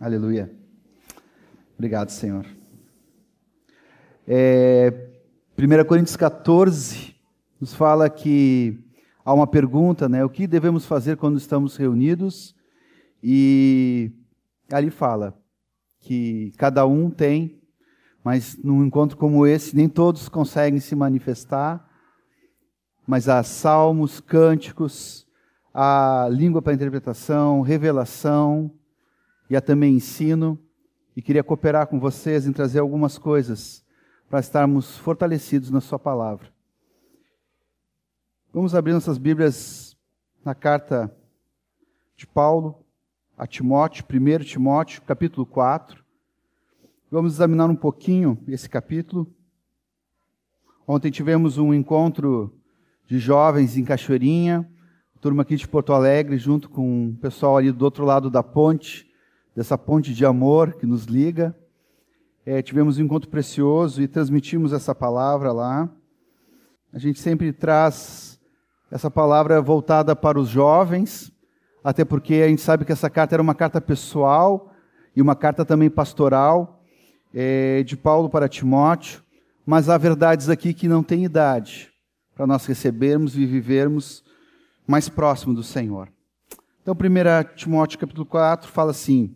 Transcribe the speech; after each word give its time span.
Aleluia. 0.00 0.48
Obrigado, 1.76 2.10
Senhor. 2.10 2.46
É, 4.28 5.08
1 5.58 5.84
Coríntios 5.88 6.14
14 6.14 7.16
nos 7.60 7.74
fala 7.74 8.08
que 8.08 8.78
há 9.24 9.34
uma 9.34 9.46
pergunta, 9.48 10.08
né? 10.08 10.24
O 10.24 10.30
que 10.30 10.46
devemos 10.46 10.86
fazer 10.86 11.16
quando 11.16 11.36
estamos 11.36 11.76
reunidos? 11.76 12.54
E 13.20 14.12
ali 14.70 14.88
fala 14.88 15.36
que 15.98 16.52
cada 16.56 16.86
um 16.86 17.10
tem, 17.10 17.60
mas 18.22 18.56
num 18.62 18.84
encontro 18.84 19.16
como 19.16 19.44
esse, 19.48 19.74
nem 19.74 19.88
todos 19.88 20.28
conseguem 20.28 20.78
se 20.78 20.94
manifestar, 20.94 21.84
mas 23.04 23.28
há 23.28 23.42
salmos, 23.42 24.20
cânticos, 24.20 25.26
há 25.74 26.28
língua 26.30 26.62
para 26.62 26.72
interpretação, 26.72 27.62
revelação, 27.62 28.77
e 29.48 29.56
há 29.56 29.60
também 29.60 29.94
ensino. 29.94 30.58
E 31.16 31.22
queria 31.22 31.42
cooperar 31.42 31.86
com 31.86 31.98
vocês 31.98 32.46
em 32.46 32.52
trazer 32.52 32.78
algumas 32.78 33.18
coisas 33.18 33.84
para 34.28 34.40
estarmos 34.40 34.96
fortalecidos 34.98 35.70
na 35.70 35.80
Sua 35.80 35.98
palavra. 35.98 36.52
Vamos 38.52 38.74
abrir 38.74 38.92
nossas 38.92 39.18
Bíblias 39.18 39.96
na 40.44 40.54
carta 40.54 41.14
de 42.16 42.26
Paulo 42.26 42.84
a 43.36 43.46
Timóteo, 43.46 44.04
1 44.04 44.44
Timóteo, 44.44 45.02
capítulo 45.02 45.46
4. 45.46 46.04
Vamos 47.10 47.34
examinar 47.34 47.70
um 47.70 47.76
pouquinho 47.76 48.42
esse 48.48 48.68
capítulo. 48.68 49.32
Ontem 50.86 51.10
tivemos 51.10 51.56
um 51.56 51.72
encontro 51.72 52.52
de 53.06 53.18
jovens 53.18 53.76
em 53.76 53.84
Cachoeirinha, 53.84 54.68
turma 55.20 55.42
aqui 55.42 55.56
de 55.56 55.68
Porto 55.68 55.92
Alegre, 55.92 56.36
junto 56.36 56.68
com 56.68 57.10
o 57.10 57.16
pessoal 57.16 57.56
ali 57.56 57.70
do 57.70 57.84
outro 57.84 58.04
lado 58.04 58.28
da 58.28 58.42
ponte, 58.42 59.07
dessa 59.58 59.76
ponte 59.76 60.14
de 60.14 60.24
amor 60.24 60.74
que 60.74 60.86
nos 60.86 61.06
liga. 61.06 61.52
É, 62.46 62.62
tivemos 62.62 62.96
um 62.96 63.02
encontro 63.02 63.28
precioso 63.28 64.00
e 64.00 64.06
transmitimos 64.06 64.72
essa 64.72 64.94
palavra 64.94 65.50
lá. 65.50 65.90
A 66.92 66.98
gente 67.00 67.18
sempre 67.18 67.52
traz 67.52 68.38
essa 68.88 69.10
palavra 69.10 69.60
voltada 69.60 70.14
para 70.14 70.38
os 70.38 70.48
jovens, 70.48 71.32
até 71.82 72.04
porque 72.04 72.34
a 72.34 72.46
gente 72.46 72.62
sabe 72.62 72.84
que 72.84 72.92
essa 72.92 73.10
carta 73.10 73.34
era 73.34 73.42
uma 73.42 73.52
carta 73.52 73.80
pessoal 73.80 74.72
e 75.16 75.20
uma 75.20 75.34
carta 75.34 75.64
também 75.64 75.90
pastoral 75.90 76.80
é, 77.34 77.82
de 77.82 77.96
Paulo 77.96 78.30
para 78.30 78.48
Timóteo, 78.48 79.24
mas 79.66 79.88
há 79.88 79.98
verdades 79.98 80.48
aqui 80.48 80.72
que 80.72 80.86
não 80.86 81.02
têm 81.02 81.24
idade 81.24 81.90
para 82.36 82.46
nós 82.46 82.64
recebermos 82.64 83.36
e 83.36 83.44
vivermos 83.44 84.22
mais 84.86 85.08
próximo 85.08 85.52
do 85.52 85.64
Senhor. 85.64 86.08
Então, 86.80 86.94
1 86.94 87.56
Timóteo 87.56 87.98
capítulo 87.98 88.24
4 88.24 88.70
fala 88.70 88.92
assim: 88.92 89.34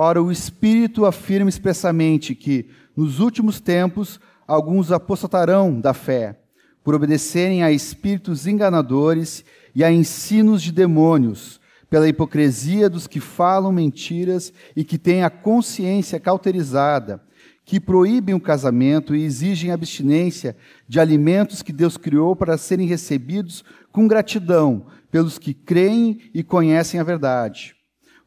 Ora, 0.00 0.22
o 0.22 0.30
Espírito 0.30 1.04
afirma 1.04 1.48
expressamente 1.48 2.32
que, 2.32 2.68
nos 2.96 3.18
últimos 3.18 3.58
tempos, 3.58 4.20
alguns 4.46 4.92
apostatarão 4.92 5.80
da 5.80 5.92
fé, 5.92 6.38
por 6.84 6.94
obedecerem 6.94 7.64
a 7.64 7.72
espíritos 7.72 8.46
enganadores 8.46 9.44
e 9.74 9.82
a 9.82 9.90
ensinos 9.90 10.62
de 10.62 10.70
demônios, 10.70 11.60
pela 11.90 12.06
hipocrisia 12.06 12.88
dos 12.88 13.08
que 13.08 13.18
falam 13.18 13.72
mentiras 13.72 14.52
e 14.76 14.84
que 14.84 14.98
têm 14.98 15.24
a 15.24 15.30
consciência 15.30 16.20
cauterizada, 16.20 17.20
que 17.64 17.80
proíbem 17.80 18.36
o 18.36 18.40
casamento 18.40 19.16
e 19.16 19.24
exigem 19.24 19.72
abstinência 19.72 20.56
de 20.86 21.00
alimentos 21.00 21.60
que 21.60 21.72
Deus 21.72 21.96
criou 21.96 22.36
para 22.36 22.56
serem 22.56 22.86
recebidos 22.86 23.64
com 23.90 24.06
gratidão 24.06 24.86
pelos 25.10 25.40
que 25.40 25.52
creem 25.52 26.30
e 26.32 26.44
conhecem 26.44 27.00
a 27.00 27.02
verdade. 27.02 27.77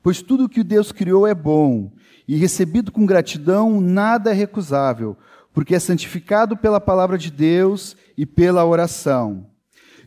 Pois 0.03 0.21
tudo 0.21 0.49
que 0.49 0.63
Deus 0.63 0.91
criou 0.91 1.27
é 1.27 1.35
bom, 1.35 1.91
e 2.27 2.35
recebido 2.35 2.91
com 2.91 3.05
gratidão, 3.05 3.79
nada 3.79 4.31
é 4.31 4.33
recusável, 4.33 5.17
porque 5.53 5.75
é 5.75 5.79
santificado 5.79 6.55
pela 6.55 6.79
palavra 6.79 7.17
de 7.17 7.29
Deus 7.29 7.95
e 8.17 8.25
pela 8.25 8.65
oração. 8.65 9.47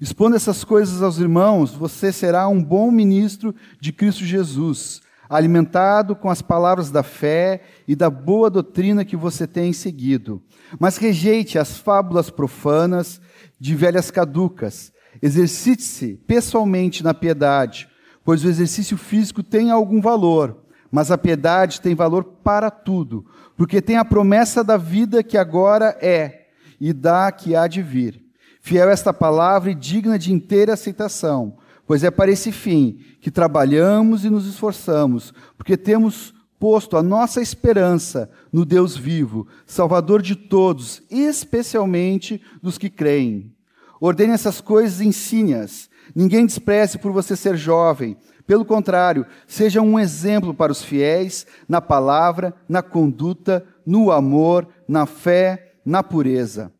Expondo 0.00 0.34
essas 0.34 0.64
coisas 0.64 1.02
aos 1.02 1.18
irmãos, 1.18 1.72
você 1.72 2.10
será 2.10 2.48
um 2.48 2.62
bom 2.62 2.90
ministro 2.90 3.54
de 3.80 3.92
Cristo 3.92 4.24
Jesus, 4.24 5.00
alimentado 5.28 6.16
com 6.16 6.28
as 6.28 6.42
palavras 6.42 6.90
da 6.90 7.02
fé 7.02 7.62
e 7.86 7.94
da 7.94 8.10
boa 8.10 8.50
doutrina 8.50 9.04
que 9.04 9.16
você 9.16 9.46
tem 9.46 9.72
seguido. 9.72 10.42
Mas 10.78 10.96
rejeite 10.96 11.58
as 11.58 11.78
fábulas 11.78 12.30
profanas 12.30 13.20
de 13.60 13.74
velhas 13.74 14.10
caducas. 14.10 14.92
Exercite-se 15.22 16.16
pessoalmente 16.26 17.04
na 17.04 17.14
piedade 17.14 17.88
pois 18.24 18.42
o 18.42 18.48
exercício 18.48 18.96
físico 18.96 19.42
tem 19.42 19.70
algum 19.70 20.00
valor, 20.00 20.56
mas 20.90 21.10
a 21.10 21.18
piedade 21.18 21.80
tem 21.80 21.94
valor 21.94 22.24
para 22.24 22.70
tudo, 22.70 23.26
porque 23.56 23.82
tem 23.82 23.96
a 23.96 24.04
promessa 24.04 24.64
da 24.64 24.76
vida 24.76 25.22
que 25.22 25.36
agora 25.36 25.96
é 26.00 26.46
e 26.80 26.92
da 26.92 27.30
que 27.30 27.54
há 27.54 27.66
de 27.66 27.82
vir. 27.82 28.22
Fiel 28.60 28.88
esta 28.88 29.12
palavra 29.12 29.70
e 29.70 29.74
digna 29.74 30.18
de 30.18 30.32
inteira 30.32 30.72
aceitação, 30.72 31.58
pois 31.86 32.02
é 32.02 32.10
para 32.10 32.30
esse 32.30 32.50
fim 32.50 32.98
que 33.20 33.30
trabalhamos 33.30 34.24
e 34.24 34.30
nos 34.30 34.46
esforçamos, 34.46 35.34
porque 35.58 35.76
temos 35.76 36.32
posto 36.58 36.96
a 36.96 37.02
nossa 37.02 37.42
esperança 37.42 38.30
no 38.50 38.64
Deus 38.64 38.96
vivo, 38.96 39.46
Salvador 39.66 40.22
de 40.22 40.34
todos, 40.34 41.02
especialmente 41.10 42.40
dos 42.62 42.78
que 42.78 42.88
creem. 42.88 43.52
Ordene 44.00 44.32
essas 44.32 44.62
coisas 44.62 45.00
e 45.00 45.06
ensine-as 45.06 45.90
Ninguém 46.14 46.46
despreze 46.46 46.98
por 46.98 47.12
você 47.12 47.36
ser 47.36 47.56
jovem. 47.56 48.16
Pelo 48.46 48.64
contrário, 48.64 49.24
seja 49.46 49.80
um 49.80 49.98
exemplo 49.98 50.52
para 50.52 50.72
os 50.72 50.82
fiéis 50.82 51.46
na 51.68 51.80
palavra, 51.80 52.54
na 52.68 52.82
conduta, 52.82 53.64
no 53.86 54.10
amor, 54.10 54.68
na 54.88 55.06
fé, 55.06 55.74
na 55.84 56.02
pureza. 56.02 56.72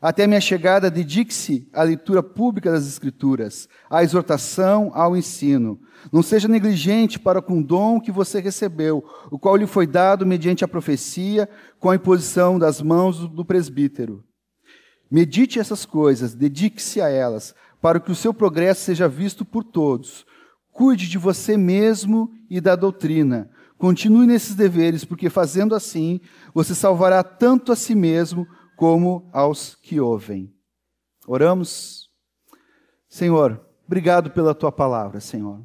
Até 0.00 0.26
minha 0.26 0.40
chegada, 0.40 0.90
dedique-se 0.90 1.68
à 1.74 1.82
leitura 1.82 2.22
pública 2.22 2.70
das 2.70 2.86
Escrituras, 2.86 3.68
à 3.90 4.02
exortação, 4.02 4.90
ao 4.94 5.14
ensino. 5.14 5.78
Não 6.10 6.22
seja 6.22 6.48
negligente 6.48 7.18
para 7.18 7.42
com 7.42 7.60
o 7.60 7.64
dom 7.64 8.00
que 8.00 8.10
você 8.10 8.40
recebeu, 8.40 9.04
o 9.30 9.38
qual 9.38 9.56
lhe 9.56 9.66
foi 9.66 9.86
dado 9.86 10.24
mediante 10.24 10.64
a 10.64 10.68
profecia, 10.68 11.46
com 11.78 11.90
a 11.90 11.96
imposição 11.96 12.58
das 12.58 12.80
mãos 12.80 13.28
do 13.28 13.44
presbítero. 13.44 14.24
Medite 15.10 15.58
essas 15.58 15.84
coisas, 15.84 16.34
dedique-se 16.34 17.02
a 17.02 17.10
elas, 17.10 17.54
para 17.80 17.98
que 17.98 18.12
o 18.12 18.16
seu 18.16 18.34
progresso 18.34 18.82
seja 18.82 19.08
visto 19.08 19.44
por 19.44 19.64
todos. 19.64 20.26
Cuide 20.70 21.08
de 21.08 21.18
você 21.18 21.56
mesmo 21.56 22.30
e 22.48 22.60
da 22.60 22.76
doutrina. 22.76 23.50
Continue 23.78 24.26
nesses 24.26 24.54
deveres, 24.54 25.04
porque 25.04 25.30
fazendo 25.30 25.74
assim, 25.74 26.20
você 26.52 26.74
salvará 26.74 27.22
tanto 27.22 27.72
a 27.72 27.76
si 27.76 27.94
mesmo 27.94 28.46
como 28.76 29.28
aos 29.32 29.74
que 29.74 29.98
ouvem. 29.98 30.54
Oramos. 31.26 32.10
Senhor, 33.08 33.60
obrigado 33.86 34.30
pela 34.30 34.54
tua 34.54 34.70
palavra, 34.70 35.20
Senhor. 35.20 35.64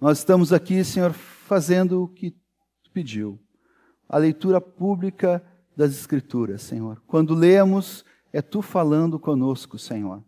Nós 0.00 0.18
estamos 0.18 0.52
aqui, 0.52 0.84
Senhor, 0.84 1.12
fazendo 1.12 2.02
o 2.02 2.08
que 2.08 2.32
tu 2.82 2.90
pediu. 2.92 3.40
A 4.08 4.18
leitura 4.18 4.60
pública 4.60 5.42
das 5.76 5.92
Escrituras, 5.92 6.62
Senhor. 6.62 7.02
Quando 7.06 7.34
lemos, 7.34 8.04
é 8.32 8.42
tu 8.42 8.60
falando 8.60 9.18
conosco, 9.18 9.78
Senhor. 9.78 10.22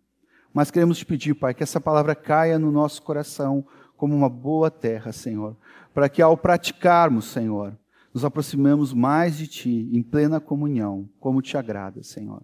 Mas 0.55 0.71
queremos 0.71 0.99
te 0.99 1.05
pedir, 1.05 1.35
Pai, 1.35 1.53
que 1.53 1.65
essa 1.65 1.81
palavra 1.81 2.15
caia 2.15 2.61
no 2.61 2.71
nosso 2.71 3.03
coração 3.03 3.67
como 3.97 4.15
uma 4.15 4.29
boa 4.29 4.71
terra, 4.71 5.11
Senhor, 5.11 5.57
para 5.93 6.09
que 6.09 6.23
ao 6.23 6.37
praticarmos, 6.37 7.25
Senhor, 7.25 7.77
nos 8.15 8.25
aproximemos 8.25 8.93
mais 8.93 9.37
de 9.37 9.49
Ti 9.49 9.91
em 9.93 10.01
plena 10.01 10.39
comunhão, 10.39 11.09
como 11.19 11.43
te 11.43 11.57
agrada, 11.57 12.05
Senhor. 12.05 12.41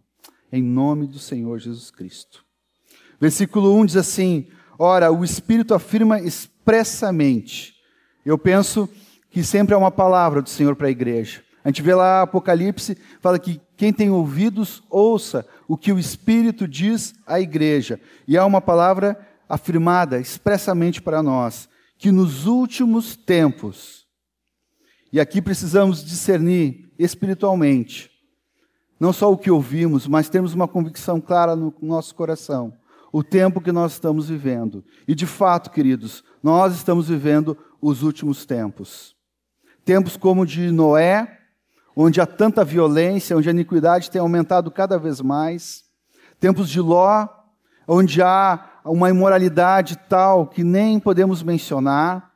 Em 0.51 0.61
nome 0.61 1.07
do 1.07 1.21
Senhor 1.21 1.57
Jesus 1.61 1.93
Cristo. 1.93 2.45
Versículo 3.21 3.77
1 3.77 3.87
diz 3.87 3.97
assim: 3.97 4.49
Ora, 4.77 5.13
o 5.13 5.23
Espírito 5.23 5.73
afirma 5.73 6.19
expressamente. 6.19 7.77
Eu 8.27 8.37
penso 8.37 8.89
que 9.31 9.45
sempre 9.45 9.73
é 9.73 9.79
uma 9.79 9.93
palavra 9.93 10.43
do 10.43 10.49
Senhor 10.49 10.75
para 10.75 10.89
a 10.89 10.91
igreja. 10.91 11.45
A 11.65 11.69
gente 11.69 11.83
vê 11.83 11.95
lá 11.95 12.23
Apocalipse, 12.23 12.97
fala 13.21 13.39
que 13.39 13.61
quem 13.77 13.93
tem 13.93 14.11
ouvidos, 14.11 14.83
ouça 14.89 15.47
o 15.69 15.77
que 15.77 15.93
o 15.93 15.99
Espírito 15.99 16.67
diz 16.67 17.15
à 17.27 17.41
igreja. 17.41 18.01
E 18.27 18.37
há 18.37 18.45
uma 18.45 18.61
palavra 18.61 19.19
afirmada 19.49 20.19
expressamente 20.19 21.03
para 21.03 21.23
nós, 21.23 21.69
que 21.99 22.13
nos 22.13 22.47
últimos 22.47 23.17
tempos, 23.17 24.07
e 25.13 25.19
aqui 25.19 25.43
precisamos 25.43 26.05
discernir 26.05 26.93
espiritualmente, 26.99 28.11
não 28.99 29.13
só 29.13 29.33
o 29.33 29.37
que 29.37 29.51
ouvimos, 29.51 30.07
mas 30.07 30.29
temos 30.29 30.55
uma 30.55 30.69
convicção 30.69 31.21
clara 31.21 31.57
no 31.57 31.75
nosso 31.83 32.15
coração, 32.15 32.73
o 33.13 33.25
tempo 33.25 33.61
que 33.61 33.73
nós 33.73 33.93
estamos 33.93 34.29
vivendo. 34.29 34.85
E 35.09 35.15
de 35.15 35.27
fato, 35.27 35.71
queridos, 35.71 36.23
nós 36.43 36.75
estamos 36.75 37.09
vivendo 37.09 37.57
os 37.81 38.03
últimos 38.03 38.45
tempos. 38.47 39.17
Tempos 39.85 40.17
como 40.17 40.47
de 40.47 40.71
Noé, 40.71 41.40
onde 41.97 42.21
há 42.21 42.27
tanta 42.27 42.65
violência, 42.65 43.37
onde 43.37 43.49
a 43.49 43.53
iniquidade 43.53 44.11
tem 44.11 44.21
aumentado 44.21 44.71
cada 44.71 44.99
vez 44.99 45.21
mais. 45.21 45.85
Tempos 46.39 46.69
de 46.69 46.81
Ló, 46.81 47.29
onde 47.87 48.23
há 48.23 48.81
uma 48.85 49.11
imoralidade 49.11 49.97
tal 50.09 50.47
que 50.47 50.63
nem 50.65 50.99
podemos 50.99 51.43
mencionar. 51.43 52.31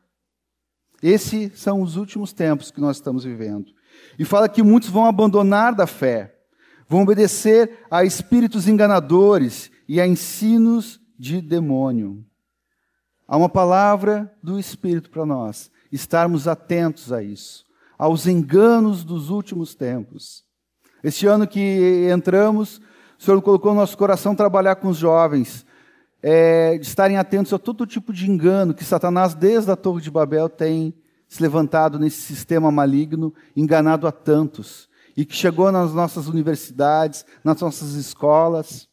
Esses 1.03 1.59
são 1.59 1.81
os 1.83 1.97
últimos 1.97 2.33
tempos 2.33 2.71
que 2.71 2.81
nós 2.81 2.97
estamos 2.97 3.25
vivendo. 3.25 3.73
E 4.19 4.25
fala 4.25 4.49
que 4.49 4.63
muitos 4.63 4.89
vão 4.89 5.07
abandonar 5.07 5.75
da 5.75 5.87
fé, 5.87 6.35
vão 6.89 7.03
obedecer 7.03 7.85
a 7.91 8.05
espíritos 8.05 8.69
enganadores 8.69 9.71
e 9.89 10.01
a 10.01 10.07
ensinos 10.07 11.01
de 11.19 11.41
demônio. 11.41 12.25
Há 13.27 13.37
uma 13.37 13.49
palavra 13.49 14.33
do 14.43 14.59
Espírito 14.59 15.11
para 15.11 15.25
nós, 15.25 15.71
estarmos 15.91 16.47
atentos 16.47 17.13
a 17.13 17.23
isso, 17.23 17.65
aos 17.99 18.27
enganos 18.27 19.05
dos 19.05 19.31
últimos 19.31 19.75
tempos. 19.75 20.45
Este 21.03 21.27
ano 21.27 21.47
que 21.47 22.09
entramos, 22.13 22.81
o 23.19 23.23
Senhor 23.23 23.41
colocou 23.43 23.73
no 23.75 23.81
nosso 23.81 23.97
coração 23.97 24.35
trabalhar 24.35 24.77
com 24.77 24.89
os 24.89 24.97
jovens, 24.97 25.67
é, 26.23 26.79
de 26.79 26.87
estarem 26.87 27.19
atentos 27.19 27.53
a 27.53 27.59
todo 27.59 27.87
tipo 27.87 28.13
de 28.13 28.31
engano 28.31 28.73
que 28.73 28.85
Satanás, 28.85 29.35
desde 29.35 29.71
a 29.71 29.77
Torre 29.77 30.01
de 30.01 30.11
Babel, 30.11 30.49
tem 30.49 30.95
se 31.29 31.43
levantado 31.43 31.99
nesse 31.99 32.21
sistema 32.23 32.71
maligno, 32.71 33.35
enganado 33.57 34.07
a 34.07 34.13
tantos, 34.13 34.89
e 35.17 35.25
que 35.25 35.35
chegou 35.35 35.71
nas 35.71 35.93
nossas 35.93 36.29
universidades, 36.29 37.27
nas 37.43 37.61
nossas 37.61 37.95
escolas. 37.95 38.89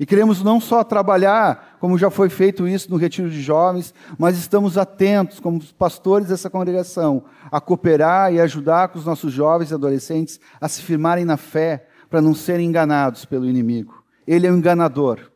E 0.00 0.06
queremos 0.06 0.42
não 0.44 0.60
só 0.60 0.84
trabalhar, 0.84 1.76
como 1.80 1.98
já 1.98 2.08
foi 2.08 2.28
feito 2.28 2.68
isso 2.68 2.88
no 2.88 2.96
retiro 2.96 3.28
de 3.28 3.42
jovens, 3.42 3.92
mas 4.16 4.38
estamos 4.38 4.78
atentos, 4.78 5.40
como 5.40 5.60
pastores 5.74 6.28
dessa 6.28 6.48
congregação, 6.48 7.24
a 7.50 7.60
cooperar 7.60 8.32
e 8.32 8.40
ajudar 8.40 8.88
com 8.88 8.98
os 8.98 9.04
nossos 9.04 9.32
jovens 9.32 9.70
e 9.70 9.74
adolescentes 9.74 10.38
a 10.60 10.68
se 10.68 10.82
firmarem 10.82 11.24
na 11.24 11.36
fé, 11.36 11.88
para 12.08 12.22
não 12.22 12.34
serem 12.34 12.68
enganados 12.68 13.24
pelo 13.24 13.44
inimigo. 13.44 14.02
Ele 14.26 14.46
é 14.46 14.52
um 14.52 14.56
enganador. 14.58 15.30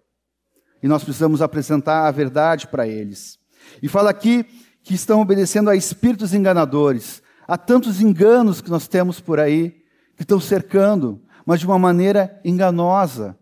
E 0.83 0.89
nós 0.89 1.03
precisamos 1.05 1.43
apresentar 1.43 2.07
a 2.07 2.11
verdade 2.11 2.67
para 2.67 2.87
eles. 2.87 3.39
E 3.83 3.89
fala 3.89 4.11
aqui 4.11 4.47
que 4.83 4.95
estão 4.95 5.21
obedecendo 5.21 5.71
a 5.71 5.77
espíritos 5.77 6.33
enganadores. 6.33 7.23
Há 7.47 7.59
tantos 7.59 8.01
enganos 8.01 8.61
que 8.61 8.71
nós 8.71 8.89
temos 8.89 9.21
por 9.21 9.39
aí, 9.39 9.83
que 10.17 10.23
estão 10.23 10.41
cercando, 10.41 11.21
mas 11.45 11.61
de 11.61 11.67
uma 11.67 11.79
maneira 11.79 12.41
enganosa 12.45 13.37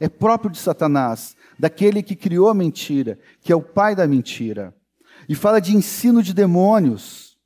é 0.00 0.08
próprio 0.08 0.50
de 0.50 0.58
Satanás, 0.58 1.36
daquele 1.58 2.02
que 2.02 2.14
criou 2.14 2.48
a 2.48 2.54
mentira, 2.54 3.18
que 3.40 3.52
é 3.52 3.56
o 3.56 3.62
pai 3.62 3.94
da 3.94 4.06
mentira. 4.06 4.74
E 5.28 5.34
fala 5.34 5.60
de 5.60 5.74
ensino 5.74 6.22
de 6.22 6.32
demônios. 6.32 7.36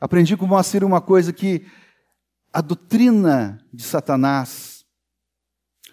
Aprendi 0.00 0.36
com 0.36 0.46
Moacir 0.46 0.84
uma 0.84 1.00
coisa 1.00 1.32
que 1.32 1.66
a 2.52 2.60
doutrina 2.60 3.58
de 3.72 3.82
Satanás, 3.82 4.84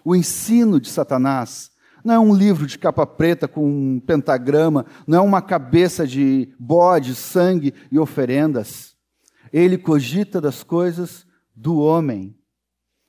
o 0.04 0.14
ensino 0.14 0.80
de 0.80 0.88
Satanás, 0.88 1.70
não 2.04 2.14
é 2.14 2.18
um 2.18 2.34
livro 2.34 2.66
de 2.66 2.78
capa 2.78 3.06
preta 3.06 3.48
com 3.48 3.66
um 3.66 3.98
pentagrama, 3.98 4.84
não 5.06 5.18
é 5.18 5.20
uma 5.22 5.40
cabeça 5.40 6.06
de 6.06 6.54
bode, 6.58 7.14
sangue 7.14 7.72
e 7.90 7.98
oferendas. 7.98 8.94
Ele 9.50 9.78
cogita 9.78 10.40
das 10.40 10.62
coisas 10.62 11.26
do 11.56 11.78
homem. 11.78 12.36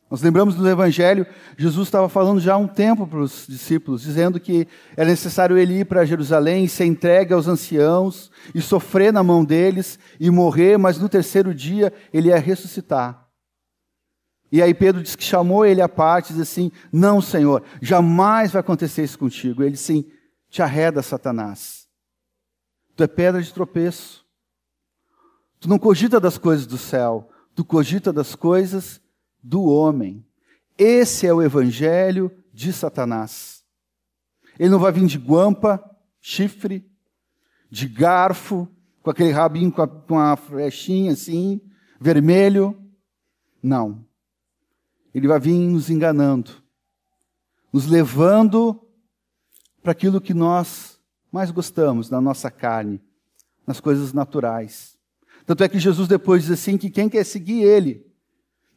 Nós 0.09 0.21
lembramos 0.21 0.53
do 0.53 0.69
Evangelho, 0.69 1.25
Jesus 1.57 1.87
estava 1.87 2.07
falando 2.07 2.39
já 2.39 2.53
há 2.53 2.57
um 2.57 2.67
tempo 2.67 3.07
para 3.07 3.19
os 3.19 3.47
discípulos, 3.47 4.03
dizendo 4.03 4.39
que 4.39 4.67
era 4.95 5.09
necessário 5.09 5.57
ele 5.57 5.79
ir 5.79 5.85
para 5.85 6.05
Jerusalém 6.05 6.63
e 6.63 6.69
ser 6.69 6.85
entregue 6.85 7.33
aos 7.33 7.47
anciãos 7.47 8.31
e 8.53 8.61
sofrer 8.61 9.11
na 9.11 9.23
mão 9.23 9.43
deles 9.43 9.97
e 10.19 10.29
morrer, 10.29 10.77
mas 10.77 10.99
no 10.99 11.09
terceiro 11.09 11.55
dia 11.55 11.91
ele 12.13 12.29
ia 12.29 12.37
ressuscitar. 12.37 13.27
E 14.51 14.61
aí 14.61 14.75
Pedro 14.75 15.01
disse 15.01 15.17
que 15.17 15.23
chamou 15.23 15.65
ele 15.65 15.81
à 15.81 15.89
parte 15.89 16.29
e 16.29 16.35
disse 16.35 16.41
assim: 16.61 16.71
Não, 16.91 17.19
Senhor, 17.19 17.63
jamais 17.81 18.51
vai 18.51 18.59
acontecer 18.59 19.03
isso 19.03 19.17
contigo. 19.17 19.63
Ele 19.63 19.75
sim, 19.75 20.05
te 20.49 20.61
arreda, 20.61 21.01
Satanás. 21.01 21.87
Tu 22.95 23.03
é 23.03 23.07
pedra 23.07 23.41
de 23.41 23.51
tropeço. 23.51 24.23
Tu 25.59 25.67
não 25.67 25.79
cogita 25.79 26.19
das 26.19 26.37
coisas 26.37 26.67
do 26.67 26.77
céu, 26.77 27.27
tu 27.55 27.65
cogita 27.65 28.13
das 28.13 28.35
coisas 28.35 29.01
do 29.45 29.63
homem. 29.65 30.25
Esse 30.75 31.27
é 31.27 31.33
o 31.33 31.41
evangelho 31.41 32.31
de 32.51 32.73
Satanás. 32.73 33.63
Ele 34.57 34.69
não 34.69 34.79
vai 34.79 34.91
vir 34.91 35.05
de 35.05 35.19
guampa, 35.19 35.83
chifre, 36.19 36.89
de 37.69 37.87
garfo, 37.87 38.67
com 39.03 39.11
aquele 39.11 39.31
rabinho 39.31 39.71
com 39.71 39.83
a, 39.83 39.87
com 39.87 40.19
a 40.19 40.35
flechinha 40.35 41.11
assim, 41.13 41.61
vermelho. 42.01 42.75
Não. 43.61 44.03
Ele 45.13 45.27
vai 45.27 45.39
vir 45.39 45.53
nos 45.53 45.89
enganando, 45.91 46.51
nos 47.71 47.85
levando 47.85 48.81
para 49.83 49.91
aquilo 49.91 50.19
que 50.19 50.33
nós 50.33 50.99
mais 51.31 51.51
gostamos, 51.51 52.09
na 52.09 52.19
nossa 52.19 52.49
carne, 52.49 52.99
nas 53.67 53.79
coisas 53.79 54.11
naturais. 54.11 54.97
Tanto 55.45 55.63
é 55.63 55.69
que 55.69 55.77
Jesus 55.77 56.07
depois 56.07 56.43
diz 56.43 56.51
assim 56.51 56.77
que 56.77 56.89
quem 56.89 57.07
quer 57.07 57.23
seguir 57.23 57.61
ele 57.61 58.04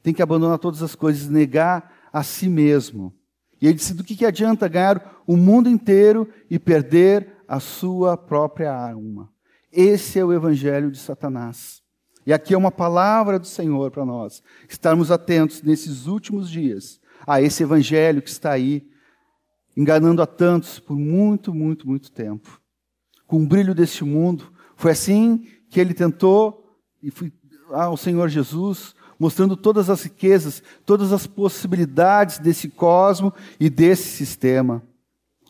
tem 0.08 0.14
que 0.14 0.22
abandonar 0.22 0.58
todas 0.58 0.82
as 0.82 0.94
coisas, 0.94 1.28
negar 1.28 1.92
a 2.10 2.22
si 2.22 2.48
mesmo. 2.48 3.14
E 3.60 3.66
ele 3.66 3.74
disse: 3.74 3.92
do 3.92 4.02
que, 4.02 4.16
que 4.16 4.24
adianta 4.24 4.66
ganhar 4.66 5.22
o 5.26 5.36
mundo 5.36 5.68
inteiro 5.68 6.26
e 6.48 6.58
perder 6.58 7.28
a 7.46 7.60
sua 7.60 8.16
própria 8.16 8.74
alma? 8.74 9.30
Esse 9.70 10.18
é 10.18 10.24
o 10.24 10.32
evangelho 10.32 10.90
de 10.90 10.98
Satanás. 10.98 11.82
E 12.24 12.32
aqui 12.32 12.54
é 12.54 12.56
uma 12.56 12.70
palavra 12.70 13.38
do 13.38 13.46
Senhor 13.46 13.90
para 13.90 14.06
nós, 14.06 14.42
estarmos 14.66 15.10
atentos 15.10 15.60
nesses 15.60 16.06
últimos 16.06 16.48
dias 16.48 16.98
a 17.26 17.42
esse 17.42 17.62
evangelho 17.62 18.22
que 18.22 18.30
está 18.30 18.52
aí, 18.52 18.88
enganando 19.76 20.22
a 20.22 20.26
tantos 20.26 20.78
por 20.78 20.96
muito, 20.96 21.52
muito, 21.52 21.86
muito 21.86 22.10
tempo. 22.10 22.58
Com 23.26 23.42
o 23.42 23.46
brilho 23.46 23.74
deste 23.74 24.04
mundo, 24.04 24.50
foi 24.74 24.92
assim 24.92 25.46
que 25.68 25.78
ele 25.78 25.92
tentou, 25.92 26.80
e 27.02 27.10
foi 27.10 27.30
ao 27.70 27.96
Senhor 27.96 28.28
Jesus, 28.28 28.94
mostrando 29.18 29.56
todas 29.56 29.90
as 29.90 30.02
riquezas, 30.04 30.62
todas 30.86 31.12
as 31.12 31.26
possibilidades 31.26 32.38
desse 32.38 32.68
cosmo 32.68 33.32
e 33.58 33.68
desse 33.68 34.08
sistema. 34.08 34.82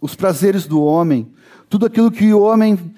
Os 0.00 0.14
prazeres 0.14 0.66
do 0.66 0.82
homem, 0.82 1.32
tudo 1.68 1.86
aquilo 1.86 2.10
que 2.10 2.32
o 2.32 2.40
homem, 2.40 2.94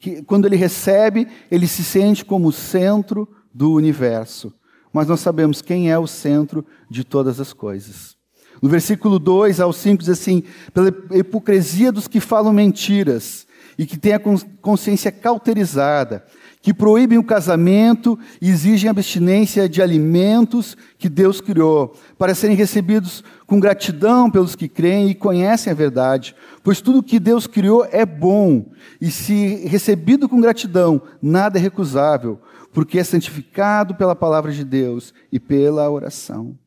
que, 0.00 0.22
quando 0.22 0.46
ele 0.46 0.56
recebe, 0.56 1.28
ele 1.50 1.68
se 1.68 1.84
sente 1.84 2.24
como 2.24 2.48
o 2.48 2.52
centro 2.52 3.28
do 3.54 3.72
universo. 3.72 4.52
Mas 4.92 5.06
nós 5.06 5.20
sabemos 5.20 5.62
quem 5.62 5.90
é 5.90 5.98
o 5.98 6.06
centro 6.06 6.66
de 6.90 7.04
todas 7.04 7.38
as 7.38 7.52
coisas. 7.52 8.17
No 8.60 8.68
versículo 8.68 9.18
2 9.18 9.60
ao 9.60 9.72
5 9.72 10.02
diz 10.02 10.08
assim: 10.08 10.42
pela 10.72 10.88
hipocrisia 11.12 11.92
dos 11.92 12.08
que 12.08 12.20
falam 12.20 12.52
mentiras 12.52 13.46
e 13.78 13.86
que 13.86 13.96
têm 13.96 14.12
a 14.12 14.20
consciência 14.60 15.12
cauterizada, 15.12 16.24
que 16.60 16.74
proíbem 16.74 17.16
o 17.16 17.22
casamento 17.22 18.18
e 18.42 18.50
exigem 18.50 18.90
abstinência 18.90 19.68
de 19.68 19.80
alimentos 19.80 20.76
que 20.98 21.08
Deus 21.08 21.40
criou, 21.40 21.94
para 22.18 22.34
serem 22.34 22.56
recebidos 22.56 23.22
com 23.46 23.60
gratidão 23.60 24.28
pelos 24.28 24.56
que 24.56 24.68
creem 24.68 25.08
e 25.10 25.14
conhecem 25.14 25.72
a 25.72 25.76
verdade, 25.76 26.34
pois 26.64 26.80
tudo 26.80 27.04
que 27.04 27.20
Deus 27.20 27.46
criou 27.46 27.86
é 27.92 28.04
bom, 28.04 28.66
e 29.00 29.12
se 29.12 29.66
recebido 29.68 30.28
com 30.28 30.40
gratidão, 30.40 31.00
nada 31.22 31.56
é 31.56 31.62
recusável, 31.62 32.40
porque 32.72 32.98
é 32.98 33.04
santificado 33.04 33.94
pela 33.94 34.16
palavra 34.16 34.50
de 34.50 34.64
Deus 34.64 35.14
e 35.30 35.38
pela 35.38 35.88
oração. 35.88 36.58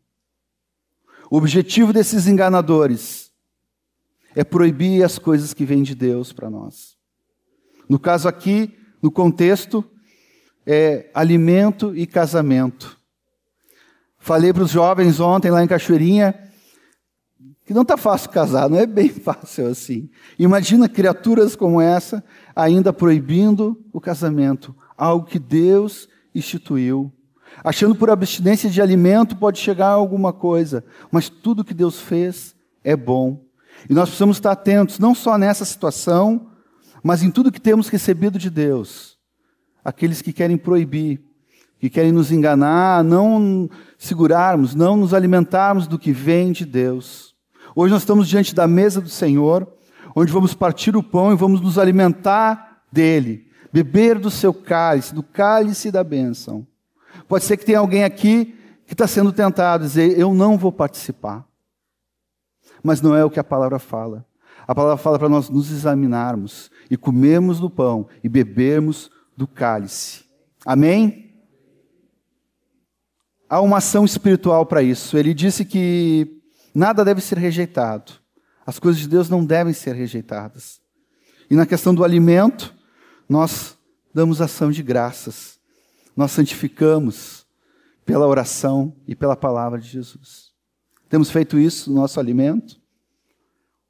O 1.31 1.37
objetivo 1.37 1.93
desses 1.93 2.27
enganadores 2.27 3.31
é 4.35 4.43
proibir 4.43 5.01
as 5.01 5.17
coisas 5.17 5.53
que 5.53 5.63
vêm 5.63 5.81
de 5.81 5.95
Deus 5.95 6.33
para 6.33 6.49
nós. 6.49 6.97
No 7.87 7.97
caso 7.97 8.27
aqui, 8.27 8.77
no 9.01 9.09
contexto, 9.09 9.81
é 10.65 11.09
alimento 11.13 11.95
e 11.95 12.05
casamento. 12.05 12.97
Falei 14.19 14.51
para 14.51 14.63
os 14.63 14.71
jovens 14.71 15.21
ontem 15.21 15.49
lá 15.49 15.63
em 15.63 15.67
Cachoeirinha 15.69 16.37
que 17.65 17.73
não 17.73 17.83
está 17.83 17.95
fácil 17.95 18.29
casar, 18.29 18.69
não 18.69 18.77
é 18.77 18.85
bem 18.85 19.07
fácil 19.23 19.67
assim. 19.67 20.09
Imagina 20.37 20.89
criaturas 20.89 21.55
como 21.55 21.79
essa 21.79 22.21
ainda 22.53 22.91
proibindo 22.91 23.81
o 23.93 24.01
casamento, 24.01 24.75
algo 24.97 25.25
que 25.25 25.39
Deus 25.39 26.09
instituiu. 26.35 27.09
Achando 27.63 27.95
por 27.95 28.09
abstinência 28.09 28.69
de 28.69 28.81
alimento 28.81 29.35
pode 29.35 29.59
chegar 29.59 29.87
a 29.87 29.93
alguma 29.93 30.33
coisa, 30.33 30.83
mas 31.11 31.29
tudo 31.29 31.63
que 31.63 31.73
Deus 31.73 31.99
fez 31.99 32.55
é 32.83 32.95
bom. 32.95 33.43
E 33.89 33.93
nós 33.93 34.09
precisamos 34.09 34.37
estar 34.37 34.51
atentos, 34.51 34.99
não 34.99 35.13
só 35.13 35.37
nessa 35.37 35.65
situação, 35.65 36.47
mas 37.03 37.23
em 37.23 37.31
tudo 37.31 37.51
que 37.51 37.61
temos 37.61 37.87
recebido 37.87 38.37
de 38.37 38.49
Deus, 38.49 39.17
aqueles 39.83 40.21
que 40.21 40.33
querem 40.33 40.57
proibir, 40.57 41.21
que 41.79 41.89
querem 41.89 42.11
nos 42.11 42.31
enganar, 42.31 43.03
não 43.03 43.69
segurarmos, 43.97 44.75
não 44.75 44.97
nos 44.97 45.13
alimentarmos 45.13 45.87
do 45.87 45.97
que 45.97 46.11
vem 46.11 46.51
de 46.51 46.65
Deus. 46.65 47.35
Hoje 47.75 47.93
nós 47.93 48.03
estamos 48.03 48.27
diante 48.27 48.53
da 48.53 48.67
mesa 48.67 49.01
do 49.01 49.09
Senhor, 49.09 49.67
onde 50.15 50.31
vamos 50.31 50.53
partir 50.53 50.95
o 50.95 51.03
pão 51.03 51.31
e 51.31 51.35
vamos 51.35 51.61
nos 51.61 51.79
alimentar 51.79 52.83
dele, 52.91 53.47
beber 53.71 54.19
do 54.19 54.29
seu 54.29 54.53
cálice, 54.53 55.13
do 55.15 55.23
cálice 55.23 55.91
da 55.91 56.03
bênção. 56.03 56.67
Pode 57.31 57.45
ser 57.45 57.55
que 57.55 57.63
tenha 57.63 57.79
alguém 57.79 58.03
aqui 58.03 58.57
que 58.85 58.93
está 58.93 59.07
sendo 59.07 59.31
tentado 59.31 59.85
dizer: 59.85 60.19
Eu 60.19 60.33
não 60.33 60.57
vou 60.57 60.69
participar. 60.69 61.47
Mas 62.83 62.99
não 63.01 63.15
é 63.15 63.23
o 63.23 63.29
que 63.29 63.39
a 63.39 63.43
palavra 63.43 63.79
fala. 63.79 64.25
A 64.67 64.75
palavra 64.75 64.97
fala 64.97 65.17
para 65.17 65.29
nós 65.29 65.49
nos 65.49 65.71
examinarmos 65.71 66.69
e 66.89 66.97
comermos 66.97 67.57
do 67.57 67.69
pão 67.69 68.09
e 68.21 68.27
bebermos 68.27 69.09
do 69.37 69.47
cálice. 69.47 70.25
Amém? 70.65 71.33
Há 73.47 73.61
uma 73.61 73.77
ação 73.77 74.03
espiritual 74.03 74.65
para 74.65 74.83
isso. 74.83 75.17
Ele 75.17 75.33
disse 75.33 75.63
que 75.63 76.41
nada 76.75 77.05
deve 77.05 77.21
ser 77.21 77.37
rejeitado. 77.37 78.11
As 78.65 78.77
coisas 78.77 78.99
de 78.99 79.07
Deus 79.07 79.29
não 79.29 79.45
devem 79.45 79.71
ser 79.71 79.95
rejeitadas. 79.95 80.81
E 81.49 81.55
na 81.55 81.65
questão 81.65 81.95
do 81.95 82.03
alimento, 82.03 82.75
nós 83.29 83.77
damos 84.13 84.41
ação 84.41 84.69
de 84.69 84.83
graças. 84.83 85.60
Nós 86.15 86.31
santificamos 86.31 87.45
pela 88.05 88.27
oração 88.27 88.95
e 89.07 89.15
pela 89.15 89.35
palavra 89.35 89.79
de 89.79 89.87
Jesus. 89.87 90.51
Temos 91.09 91.29
feito 91.29 91.57
isso 91.57 91.91
no 91.91 92.01
nosso 92.01 92.19
alimento. 92.19 92.79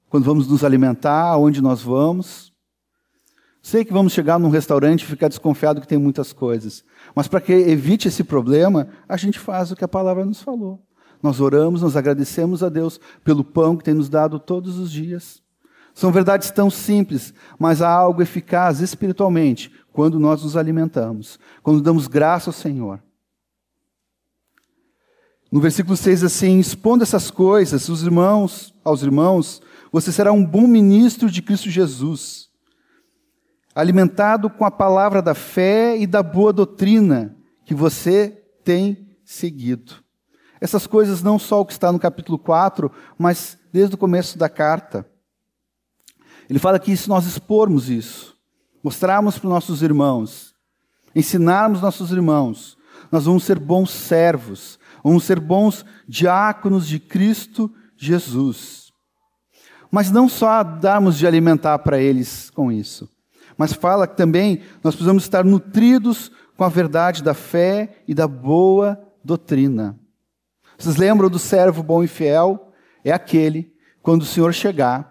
Quando 0.09 0.25
vamos 0.25 0.47
nos 0.47 0.63
alimentar, 0.63 1.37
onde 1.37 1.61
nós 1.61 1.81
vamos. 1.81 2.51
Sei 3.61 3.85
que 3.85 3.93
vamos 3.93 4.11
chegar 4.11 4.39
num 4.39 4.49
restaurante 4.49 5.03
e 5.03 5.05
ficar 5.05 5.27
desconfiado 5.27 5.79
que 5.79 5.87
tem 5.87 5.97
muitas 5.97 6.33
coisas. 6.33 6.83
Mas 7.15 7.27
para 7.27 7.39
que 7.39 7.53
evite 7.53 8.07
esse 8.07 8.23
problema, 8.23 8.89
a 9.07 9.15
gente 9.15 9.37
faz 9.37 9.71
o 9.71 9.75
que 9.75 9.83
a 9.83 9.87
palavra 9.87 10.25
nos 10.25 10.41
falou. 10.41 10.83
Nós 11.21 11.39
oramos, 11.39 11.81
nós 11.81 11.95
agradecemos 11.95 12.63
a 12.63 12.69
Deus 12.69 12.99
pelo 13.23 13.43
pão 13.43 13.77
que 13.77 13.83
tem 13.83 13.93
nos 13.93 14.09
dado 14.09 14.39
todos 14.39 14.79
os 14.79 14.91
dias. 14.91 15.40
São 15.93 16.11
verdades 16.11 16.51
tão 16.51 16.69
simples, 16.69 17.33
mas 17.59 17.81
há 17.81 17.89
algo 17.89 18.21
eficaz 18.21 18.79
espiritualmente 18.79 19.71
quando 19.91 20.19
nós 20.19 20.43
nos 20.43 20.55
alimentamos, 20.55 21.39
quando 21.61 21.81
damos 21.81 22.07
graça 22.07 22.49
ao 22.49 22.53
Senhor. 22.53 23.01
No 25.51 25.59
versículo 25.59 25.97
6 25.97 26.23
assim, 26.23 26.59
expondo 26.59 27.03
essas 27.03 27.29
coisas, 27.29 27.89
os 27.89 28.03
irmãos, 28.03 28.73
aos 28.85 29.03
irmãos, 29.03 29.61
você 29.91 30.11
será 30.11 30.31
um 30.31 30.45
bom 30.45 30.65
ministro 30.65 31.29
de 31.29 31.41
Cristo 31.41 31.69
Jesus, 31.69 32.49
alimentado 33.75 34.49
com 34.49 34.63
a 34.63 34.71
palavra 34.71 35.21
da 35.21 35.35
fé 35.35 35.97
e 35.97 36.07
da 36.07 36.23
boa 36.23 36.53
doutrina 36.53 37.35
que 37.65 37.75
você 37.75 38.29
tem 38.63 39.09
seguido. 39.25 39.95
Essas 40.61 40.87
coisas 40.87 41.21
não 41.21 41.37
só 41.37 41.59
o 41.59 41.65
que 41.65 41.73
está 41.73 41.91
no 41.91 41.99
capítulo 41.99 42.39
4, 42.39 42.89
mas 43.17 43.57
desde 43.73 43.95
o 43.95 43.97
começo 43.97 44.37
da 44.37 44.47
carta. 44.47 45.05
Ele 46.51 46.59
fala 46.59 46.77
que 46.77 46.97
se 46.97 47.07
nós 47.07 47.25
expormos 47.25 47.89
isso, 47.89 48.35
mostrarmos 48.83 49.39
para 49.39 49.47
os 49.47 49.53
nossos 49.53 49.81
irmãos, 49.81 50.53
ensinarmos 51.15 51.81
nossos 51.81 52.11
irmãos, 52.11 52.77
nós 53.09 53.23
vamos 53.23 53.45
ser 53.45 53.57
bons 53.57 53.89
servos, 53.89 54.77
vamos 55.01 55.23
ser 55.23 55.39
bons 55.39 55.85
diáconos 56.05 56.85
de 56.85 56.99
Cristo 56.99 57.73
Jesus. 57.95 58.91
Mas 59.89 60.11
não 60.11 60.27
só 60.27 60.61
darmos 60.61 61.17
de 61.17 61.25
alimentar 61.25 61.79
para 61.79 62.01
eles 62.01 62.49
com 62.49 62.69
isso, 62.69 63.07
mas 63.57 63.71
fala 63.71 64.05
que 64.05 64.17
também 64.17 64.61
nós 64.83 64.93
precisamos 64.93 65.23
estar 65.23 65.45
nutridos 65.45 66.33
com 66.57 66.65
a 66.65 66.69
verdade 66.69 67.23
da 67.23 67.33
fé 67.33 68.03
e 68.05 68.13
da 68.13 68.27
boa 68.27 69.01
doutrina. 69.23 69.97
Vocês 70.77 70.97
lembram 70.97 71.29
do 71.29 71.39
servo 71.39 71.81
bom 71.81 72.03
e 72.03 72.07
fiel? 72.07 72.73
É 73.05 73.13
aquele, 73.13 73.73
quando 74.01 74.23
o 74.23 74.25
Senhor 74.25 74.53
chegar, 74.53 75.10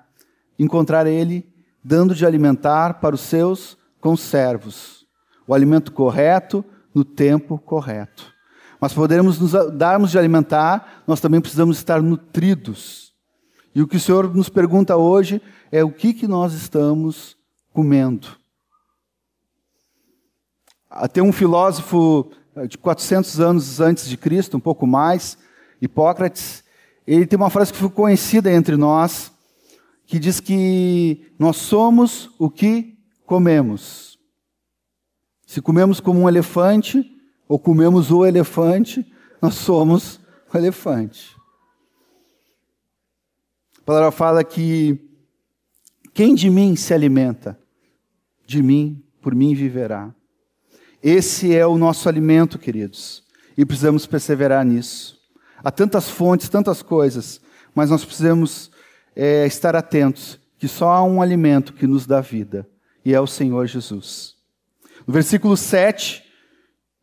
encontrar 0.62 1.06
ele 1.06 1.48
dando 1.82 2.14
de 2.14 2.26
alimentar 2.26 3.00
para 3.00 3.14
os 3.14 3.22
seus 3.22 3.76
conservos. 4.00 5.06
O 5.46 5.54
alimento 5.54 5.92
correto 5.92 6.64
no 6.94 7.04
tempo 7.04 7.58
correto. 7.58 8.32
Mas 8.80 8.92
podermos 8.92 9.38
nos 9.38 9.52
darmos 9.76 10.10
de 10.10 10.18
alimentar, 10.18 11.02
nós 11.06 11.20
também 11.20 11.40
precisamos 11.40 11.76
estar 11.76 12.00
nutridos. 12.00 13.12
E 13.74 13.82
o 13.82 13.86
que 13.86 13.96
o 13.96 14.00
Senhor 14.00 14.34
nos 14.34 14.48
pergunta 14.48 14.96
hoje 14.96 15.40
é 15.70 15.84
o 15.84 15.90
que, 15.90 16.12
que 16.12 16.26
nós 16.26 16.52
estamos 16.52 17.36
comendo. 17.72 18.28
Tem 21.12 21.22
um 21.22 21.32
filósofo 21.32 22.32
eh, 22.56 22.66
de 22.66 22.76
400 22.76 23.38
anos 23.38 23.80
antes 23.80 24.08
de 24.08 24.16
Cristo, 24.16 24.56
um 24.56 24.60
pouco 24.60 24.86
mais, 24.86 25.38
Hipócrates, 25.80 26.64
ele 27.06 27.26
tem 27.26 27.36
uma 27.36 27.50
frase 27.50 27.72
que 27.72 27.78
ficou 27.78 27.90
conhecida 27.90 28.52
entre 28.52 28.76
nós, 28.76 29.32
que 30.10 30.18
diz 30.18 30.40
que 30.40 31.32
nós 31.38 31.56
somos 31.56 32.32
o 32.36 32.50
que 32.50 32.98
comemos. 33.24 34.18
Se 35.46 35.62
comemos 35.62 36.00
como 36.00 36.18
um 36.18 36.28
elefante, 36.28 37.08
ou 37.46 37.60
comemos 37.60 38.10
o 38.10 38.26
elefante, 38.26 39.06
nós 39.40 39.54
somos 39.54 40.18
o 40.52 40.58
elefante. 40.58 41.36
A 43.78 43.82
palavra 43.82 44.10
fala 44.10 44.42
que 44.42 44.98
quem 46.12 46.34
de 46.34 46.50
mim 46.50 46.74
se 46.74 46.92
alimenta, 46.92 47.56
de 48.44 48.64
mim, 48.64 49.04
por 49.22 49.32
mim 49.32 49.54
viverá. 49.54 50.12
Esse 51.00 51.54
é 51.54 51.64
o 51.64 51.78
nosso 51.78 52.08
alimento, 52.08 52.58
queridos, 52.58 53.22
e 53.56 53.64
precisamos 53.64 54.06
perseverar 54.06 54.64
nisso. 54.64 55.20
Há 55.62 55.70
tantas 55.70 56.10
fontes, 56.10 56.48
tantas 56.48 56.82
coisas, 56.82 57.40
mas 57.72 57.90
nós 57.90 58.04
precisamos 58.04 58.72
é, 59.22 59.44
estar 59.44 59.76
atentos 59.76 60.40
que 60.58 60.66
só 60.66 60.88
há 60.88 61.04
um 61.04 61.20
alimento 61.20 61.74
que 61.74 61.86
nos 61.86 62.06
dá 62.06 62.22
vida, 62.22 62.66
e 63.04 63.12
é 63.12 63.20
o 63.20 63.26
Senhor 63.26 63.66
Jesus. 63.66 64.34
No 65.06 65.12
versículo 65.12 65.58
7 65.58 66.24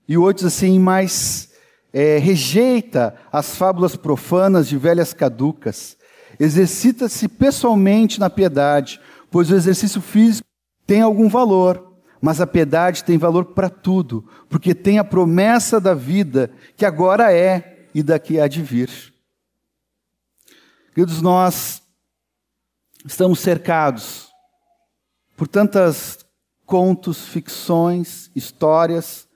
e 0.07 0.17
8 0.17 0.38
diz 0.38 0.45
assim: 0.45 0.79
Mas 0.79 1.51
é, 1.93 2.17
rejeita 2.17 3.13
as 3.31 3.55
fábulas 3.55 3.95
profanas 3.95 4.67
de 4.67 4.79
velhas 4.79 5.13
caducas, 5.13 5.95
exercita-se 6.39 7.27
pessoalmente 7.27 8.19
na 8.19 8.31
piedade, 8.31 9.00
pois 9.29 9.51
o 9.51 9.55
exercício 9.55 10.01
físico 10.01 10.47
tem 10.88 11.01
algum 11.01 11.29
valor, 11.29 12.00
mas 12.19 12.41
a 12.41 12.47
piedade 12.47 13.03
tem 13.03 13.19
valor 13.19 13.45
para 13.45 13.69
tudo, 13.69 14.27
porque 14.50 14.74
tem 14.74 14.97
a 14.97 15.03
promessa 15.03 15.79
da 15.79 15.93
vida 15.93 16.50
que 16.75 16.83
agora 16.83 17.31
é 17.31 17.86
e 17.93 18.01
daqui 18.01 18.39
há 18.39 18.47
de 18.47 18.63
vir. 18.63 18.89
Queridos, 20.95 21.21
nós 21.21 21.86
estamos 23.07 23.39
cercados 23.39 24.27
por 25.35 25.47
tantas 25.47 26.25
contos, 26.65 27.25
ficções, 27.25 28.29
histórias, 28.35 29.27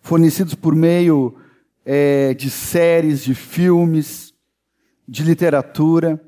fornecidos 0.00 0.54
por 0.54 0.74
meio 0.74 1.36
é, 1.84 2.34
de 2.34 2.50
séries, 2.50 3.22
de 3.22 3.34
filmes, 3.34 4.34
de 5.06 5.22
literatura. 5.22 6.20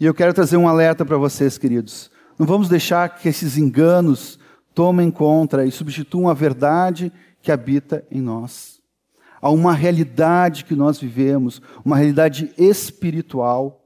E 0.00 0.04
eu 0.04 0.12
quero 0.12 0.34
trazer 0.34 0.56
um 0.56 0.68
alerta 0.68 1.04
para 1.04 1.16
vocês, 1.16 1.56
queridos. 1.56 2.10
Não 2.38 2.46
vamos 2.46 2.68
deixar 2.68 3.08
que 3.16 3.28
esses 3.28 3.56
enganos 3.56 4.38
tomem 4.74 5.10
conta 5.10 5.64
e 5.64 5.70
substituam 5.70 6.28
a 6.28 6.34
verdade 6.34 7.12
que 7.40 7.52
habita 7.52 8.04
em 8.10 8.20
nós 8.20 8.82
a 9.42 9.50
uma 9.50 9.74
realidade 9.74 10.64
que 10.64 10.76
nós 10.76 11.00
vivemos, 11.00 11.60
uma 11.84 11.96
realidade 11.96 12.54
espiritual, 12.56 13.81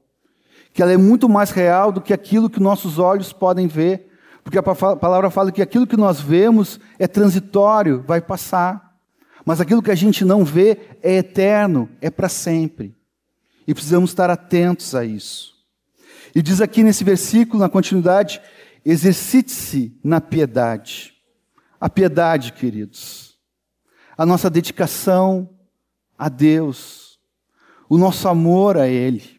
que 0.77 0.83
ela 0.83 0.93
é 0.93 0.97
muito 0.97 1.27
mais 1.27 1.49
real 1.49 1.91
do 1.91 1.99
que 1.99 2.13
aquilo 2.13 2.49
que 2.49 2.59
nossos 2.59 2.99
olhos 2.99 3.33
podem 3.33 3.65
ver, 3.67 4.11
porque 4.43 4.59
a 4.59 4.63
palavra 4.63 5.31
fala 5.31 5.51
que 5.51 5.61
aquilo 5.61 5.87
que 5.87 5.97
nós 5.97 6.21
vemos 6.21 6.79
é 6.99 7.07
transitório, 7.07 8.03
vai 8.05 8.21
passar, 8.21 8.95
mas 9.43 9.59
aquilo 9.59 9.81
que 9.81 9.89
a 9.89 9.95
gente 9.95 10.23
não 10.23 10.45
vê 10.45 10.77
é 11.01 11.17
eterno, 11.17 11.89
é 11.99 12.11
para 12.11 12.29
sempre. 12.29 12.95
E 13.67 13.73
precisamos 13.73 14.11
estar 14.11 14.29
atentos 14.29 14.93
a 14.93 15.03
isso. 15.03 15.55
E 16.35 16.43
diz 16.43 16.61
aqui 16.61 16.83
nesse 16.83 17.03
versículo, 17.03 17.59
na 17.59 17.67
continuidade, 17.67 18.39
exercite-se 18.85 19.97
na 20.03 20.21
piedade. 20.21 21.13
A 21.81 21.89
piedade, 21.89 22.53
queridos 22.53 23.27
a 24.17 24.25
nossa 24.25 24.49
dedicação 24.49 25.47
a 26.17 26.27
Deus, 26.27 27.19
o 27.87 27.97
nosso 27.97 28.27
amor 28.27 28.75
a 28.75 28.87
Ele, 28.87 29.36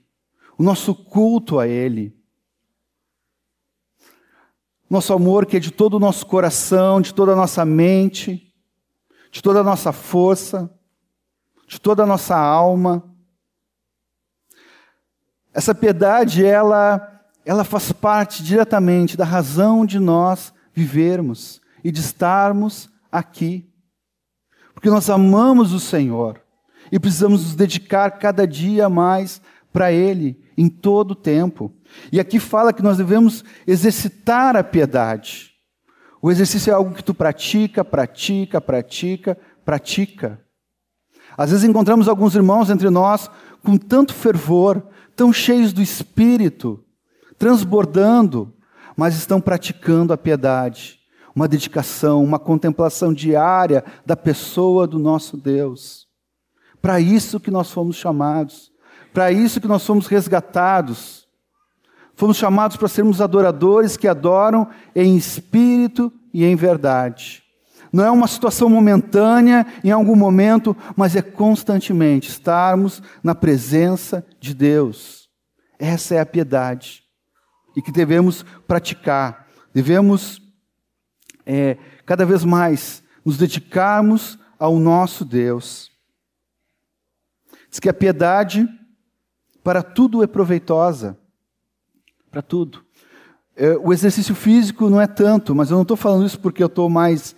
o 0.58 0.62
nosso 0.62 0.94
culto 0.94 1.58
a 1.58 1.66
Ele. 1.66 2.14
Nosso 4.90 5.12
amor 5.12 5.46
que 5.46 5.56
é 5.56 5.60
de 5.60 5.70
todo 5.70 5.94
o 5.94 6.00
nosso 6.00 6.26
coração, 6.26 7.00
de 7.00 7.14
toda 7.14 7.32
a 7.32 7.36
nossa 7.36 7.64
mente, 7.64 8.52
de 9.30 9.40
toda 9.40 9.60
a 9.60 9.64
nossa 9.64 9.92
força, 9.92 10.70
de 11.66 11.80
toda 11.80 12.02
a 12.02 12.06
nossa 12.06 12.36
alma. 12.36 13.02
Essa 15.54 15.74
piedade, 15.74 16.44
ela, 16.44 17.22
ela 17.44 17.64
faz 17.64 17.92
parte 17.92 18.42
diretamente 18.42 19.16
da 19.16 19.24
razão 19.24 19.86
de 19.86 19.98
nós 19.98 20.52
vivermos 20.74 21.60
e 21.84 21.92
de 21.92 22.00
estarmos 22.00 22.90
aqui 23.10 23.68
porque 24.78 24.90
nós 24.90 25.10
amamos 25.10 25.72
o 25.72 25.80
Senhor 25.80 26.40
e 26.92 27.00
precisamos 27.00 27.42
nos 27.42 27.56
dedicar 27.56 28.12
cada 28.12 28.46
dia 28.46 28.88
mais 28.88 29.42
para 29.72 29.92
Ele, 29.92 30.40
em 30.56 30.68
todo 30.68 31.12
o 31.12 31.16
tempo. 31.16 31.72
E 32.12 32.18
aqui 32.18 32.38
fala 32.38 32.72
que 32.72 32.82
nós 32.82 32.96
devemos 32.96 33.44
exercitar 33.66 34.56
a 34.56 34.64
piedade. 34.64 35.52
O 36.20 36.30
exercício 36.30 36.70
é 36.70 36.74
algo 36.74 36.94
que 36.94 37.04
tu 37.04 37.14
pratica, 37.14 37.84
pratica, 37.84 38.60
pratica, 38.60 39.38
pratica. 39.64 40.40
Às 41.36 41.50
vezes 41.50 41.64
encontramos 41.64 42.08
alguns 42.08 42.34
irmãos 42.34 42.70
entre 42.70 42.90
nós 42.90 43.30
com 43.62 43.76
tanto 43.76 44.12
fervor, 44.12 44.82
tão 45.14 45.32
cheios 45.32 45.72
do 45.72 45.80
espírito, 45.80 46.84
transbordando, 47.38 48.52
mas 48.96 49.14
estão 49.14 49.40
praticando 49.40 50.12
a 50.12 50.18
piedade 50.18 50.98
uma 51.38 51.46
dedicação, 51.46 52.24
uma 52.24 52.38
contemplação 52.38 53.14
diária 53.14 53.84
da 54.04 54.16
pessoa 54.16 54.88
do 54.88 54.98
nosso 54.98 55.36
Deus. 55.36 56.08
Para 56.82 56.98
isso 56.98 57.38
que 57.38 57.48
nós 57.48 57.70
fomos 57.70 57.94
chamados, 57.94 58.72
para 59.12 59.32
isso 59.32 59.60
que 59.60 59.68
nós 59.68 59.84
fomos 59.84 60.06
resgatados. 60.06 61.26
Fomos 62.14 62.36
chamados 62.36 62.76
para 62.76 62.88
sermos 62.88 63.20
adoradores 63.20 63.96
que 63.96 64.08
adoram 64.08 64.68
em 64.94 65.16
espírito 65.16 66.12
e 66.32 66.44
em 66.44 66.56
verdade. 66.56 67.42
Não 67.92 68.04
é 68.04 68.10
uma 68.10 68.26
situação 68.26 68.68
momentânea, 68.68 69.66
em 69.82 69.90
algum 69.90 70.14
momento, 70.14 70.76
mas 70.96 71.16
é 71.16 71.22
constantemente 71.22 72.28
estarmos 72.28 73.02
na 73.22 73.34
presença 73.34 74.26
de 74.38 74.54
Deus. 74.54 75.28
Essa 75.78 76.16
é 76.16 76.20
a 76.20 76.26
piedade. 76.26 77.02
E 77.76 77.80
que 77.80 77.92
devemos 77.92 78.44
praticar. 78.66 79.46
Devemos, 79.72 80.42
é, 81.46 81.78
cada 82.04 82.26
vez 82.26 82.44
mais, 82.44 83.02
nos 83.24 83.38
dedicarmos 83.38 84.38
ao 84.58 84.78
nosso 84.78 85.24
Deus. 85.24 85.90
Diz 87.70 87.78
que 87.78 87.88
a 87.88 87.94
piedade 87.94 88.68
para 89.68 89.82
tudo 89.82 90.22
é 90.22 90.26
proveitosa. 90.26 91.14
Para 92.30 92.40
tudo. 92.40 92.82
É, 93.54 93.76
o 93.76 93.92
exercício 93.92 94.34
físico 94.34 94.88
não 94.88 94.98
é 94.98 95.06
tanto, 95.06 95.54
mas 95.54 95.70
eu 95.70 95.74
não 95.74 95.82
estou 95.82 95.94
falando 95.94 96.24
isso 96.24 96.40
porque 96.40 96.62
eu 96.62 96.68
estou 96.68 96.88
mais 96.88 97.36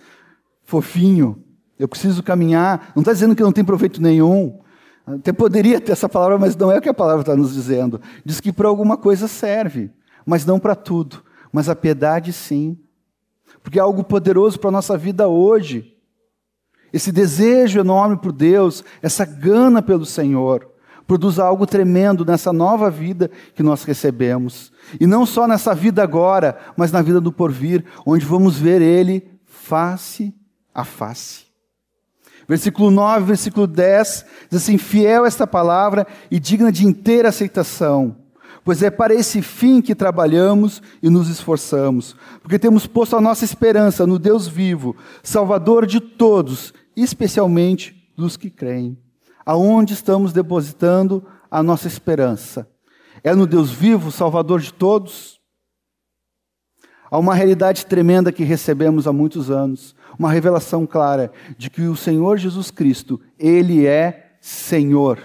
fofinho, 0.63 1.43
eu 1.77 1.89
preciso 1.89 2.23
caminhar. 2.23 2.93
Não 2.95 3.01
está 3.01 3.11
dizendo 3.11 3.35
que 3.35 3.43
não 3.43 3.51
tem 3.51 3.65
proveito 3.65 4.01
nenhum. 4.01 4.61
Até 5.05 5.33
poderia 5.33 5.81
ter 5.81 5.91
essa 5.91 6.07
palavra, 6.07 6.37
mas 6.37 6.55
não 6.55 6.71
é 6.71 6.77
o 6.77 6.81
que 6.81 6.87
a 6.87 6.93
palavra 6.93 7.19
está 7.19 7.35
nos 7.35 7.53
dizendo. 7.53 7.99
Diz 8.23 8.39
que 8.39 8.53
para 8.53 8.69
alguma 8.69 8.95
coisa 8.95 9.27
serve, 9.27 9.91
mas 10.25 10.45
não 10.45 10.57
para 10.57 10.73
tudo. 10.73 11.21
Mas 11.51 11.67
a 11.67 11.75
piedade, 11.75 12.31
sim. 12.31 12.79
Porque 13.61 13.77
é 13.77 13.81
algo 13.81 14.05
poderoso 14.05 14.57
para 14.57 14.69
a 14.69 14.71
nossa 14.71 14.97
vida 14.97 15.27
hoje. 15.27 15.97
Esse 16.93 17.11
desejo 17.11 17.81
enorme 17.81 18.15
por 18.15 18.31
Deus, 18.31 18.85
essa 19.01 19.25
gana 19.25 19.81
pelo 19.81 20.05
Senhor, 20.05 20.70
produz 21.11 21.39
algo 21.39 21.67
tremendo 21.67 22.23
nessa 22.23 22.53
nova 22.53 22.89
vida 22.89 23.29
que 23.53 23.61
nós 23.61 23.83
recebemos. 23.83 24.71
E 24.97 25.05
não 25.05 25.25
só 25.25 25.45
nessa 25.45 25.75
vida 25.75 26.01
agora, 26.01 26.57
mas 26.77 26.89
na 26.89 27.01
vida 27.01 27.19
do 27.19 27.33
porvir, 27.33 27.83
onde 28.05 28.25
vamos 28.25 28.57
ver 28.57 28.81
Ele 28.81 29.29
face 29.43 30.33
a 30.73 30.85
face. 30.85 31.47
Versículo 32.47 32.89
9, 32.89 33.25
versículo 33.25 33.67
10, 33.67 34.25
diz 34.49 34.61
assim: 34.63 34.77
Fiel 34.77 35.25
esta 35.25 35.45
palavra 35.45 36.07
e 36.31 36.39
digna 36.39 36.71
de 36.71 36.87
inteira 36.87 37.27
aceitação, 37.27 38.15
pois 38.63 38.81
é 38.81 38.89
para 38.89 39.13
esse 39.13 39.41
fim 39.41 39.81
que 39.81 39.93
trabalhamos 39.93 40.81
e 41.03 41.09
nos 41.09 41.27
esforçamos, 41.27 42.15
porque 42.41 42.57
temos 42.57 42.87
posto 42.87 43.17
a 43.17 43.21
nossa 43.21 43.43
esperança 43.43 44.07
no 44.07 44.17
Deus 44.17 44.47
vivo, 44.47 44.95
Salvador 45.21 45.85
de 45.85 45.99
todos, 45.99 46.73
especialmente 46.95 48.09
dos 48.15 48.37
que 48.37 48.49
creem. 48.49 48.97
Aonde 49.51 49.93
estamos 49.93 50.31
depositando 50.31 51.27
a 51.51 51.61
nossa 51.61 51.85
esperança? 51.85 52.71
É 53.21 53.35
no 53.35 53.45
Deus 53.45 53.69
vivo, 53.69 54.09
Salvador 54.09 54.61
de 54.61 54.73
todos? 54.73 55.41
Há 57.11 57.19
uma 57.19 57.35
realidade 57.35 57.85
tremenda 57.85 58.31
que 58.31 58.45
recebemos 58.45 59.07
há 59.07 59.11
muitos 59.11 59.51
anos, 59.51 59.93
uma 60.17 60.31
revelação 60.31 60.87
clara 60.87 61.33
de 61.57 61.69
que 61.69 61.81
o 61.81 61.97
Senhor 61.97 62.37
Jesus 62.37 62.71
Cristo, 62.71 63.19
Ele 63.37 63.85
é 63.85 64.37
Senhor. 64.39 65.19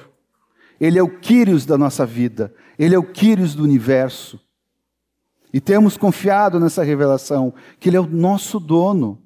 Ele 0.80 0.98
é 0.98 1.02
o 1.04 1.20
Quírios 1.20 1.64
da 1.64 1.78
nossa 1.78 2.04
vida, 2.04 2.52
Ele 2.76 2.96
é 2.96 2.98
o 2.98 3.04
Quírios 3.04 3.54
do 3.54 3.62
universo. 3.62 4.40
E 5.52 5.60
temos 5.60 5.96
confiado 5.96 6.58
nessa 6.58 6.82
revelação, 6.82 7.54
que 7.78 7.88
Ele 7.88 7.96
é 7.96 8.00
o 8.00 8.08
nosso 8.08 8.58
dono. 8.58 9.22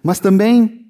Mas 0.00 0.20
também, 0.20 0.83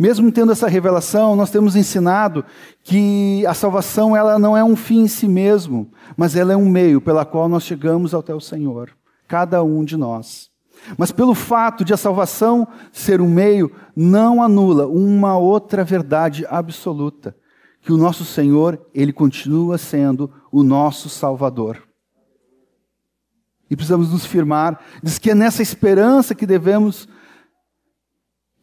mesmo 0.00 0.32
tendo 0.32 0.50
essa 0.50 0.66
revelação, 0.66 1.36
nós 1.36 1.50
temos 1.50 1.76
ensinado 1.76 2.42
que 2.82 3.44
a 3.46 3.52
salvação 3.52 4.16
ela 4.16 4.38
não 4.38 4.56
é 4.56 4.64
um 4.64 4.74
fim 4.74 5.00
em 5.00 5.08
si 5.08 5.28
mesmo, 5.28 5.92
mas 6.16 6.34
ela 6.34 6.54
é 6.54 6.56
um 6.56 6.70
meio 6.70 7.02
pela 7.02 7.26
qual 7.26 7.50
nós 7.50 7.64
chegamos 7.64 8.14
até 8.14 8.34
o 8.34 8.40
Senhor 8.40 8.96
cada 9.28 9.62
um 9.62 9.84
de 9.84 9.98
nós. 9.98 10.50
Mas 10.96 11.12
pelo 11.12 11.34
fato 11.34 11.84
de 11.84 11.92
a 11.92 11.98
salvação 11.98 12.66
ser 12.90 13.20
um 13.20 13.28
meio, 13.28 13.70
não 13.94 14.42
anula 14.42 14.86
uma 14.86 15.36
outra 15.36 15.84
verdade 15.84 16.46
absoluta, 16.48 17.36
que 17.82 17.92
o 17.92 17.98
nosso 17.98 18.24
Senhor, 18.24 18.80
ele 18.94 19.12
continua 19.12 19.76
sendo 19.76 20.32
o 20.50 20.62
nosso 20.62 21.10
Salvador. 21.10 21.80
E 23.70 23.76
precisamos 23.76 24.10
nos 24.10 24.24
firmar, 24.24 24.80
diz 25.02 25.18
que 25.18 25.30
é 25.30 25.34
nessa 25.34 25.60
esperança 25.60 26.34
que 26.34 26.46
devemos 26.46 27.06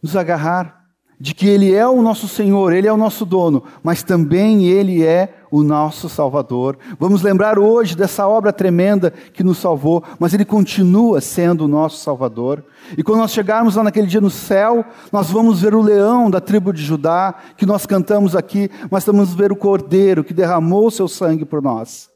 nos 0.02 0.16
agarrar, 0.16 0.77
de 1.20 1.34
que 1.34 1.48
Ele 1.48 1.74
é 1.74 1.88
o 1.88 2.02
nosso 2.02 2.28
Senhor, 2.28 2.74
Ele 2.74 2.88
é 2.88 2.94
o 2.94 2.98
nosso 2.98 3.26
dono, 3.26 3.64
mas 3.82 4.04
também 4.04 4.66
Ele 4.66 5.04
é 5.04 5.34
o 5.50 5.64
nosso 5.64 6.08
Salvador. 6.08 6.78
Vamos 7.00 7.24
lembrar 7.24 7.58
hoje 7.58 7.96
dessa 7.96 8.28
obra 8.28 8.54
tremenda 8.54 9.12
que 9.12 9.44
nos 9.44 9.58
salvou, 9.58 10.04
mas 10.20 10.34
Ele 10.34 10.46
continua 10.46 11.20
sendo 11.20 11.66
o 11.66 11.68
nosso 11.68 11.98
Salvador. 11.98 12.64
E 12.96 13.02
quando 13.02 13.20
nós 13.20 13.32
chegarmos 13.32 13.76
lá 13.76 13.84
naquele 13.84 14.08
dia 14.08 14.22
no 14.22 14.30
céu, 14.30 14.86
nós 15.12 15.32
vamos 15.32 15.62
ver 15.62 15.74
o 15.74 15.82
leão 15.82 16.30
da 16.30 16.40
tribo 16.40 16.72
de 16.72 16.84
Judá, 16.84 17.34
que 17.58 17.66
nós 17.66 17.86
cantamos 17.86 18.36
aqui, 18.36 18.70
mas 18.92 19.04
vamos 19.04 19.34
ver 19.34 19.52
o 19.52 19.56
cordeiro 19.56 20.24
que 20.24 20.34
derramou 20.34 20.92
seu 20.92 21.08
sangue 21.08 21.46
por 21.46 21.62
nós. 21.62 22.10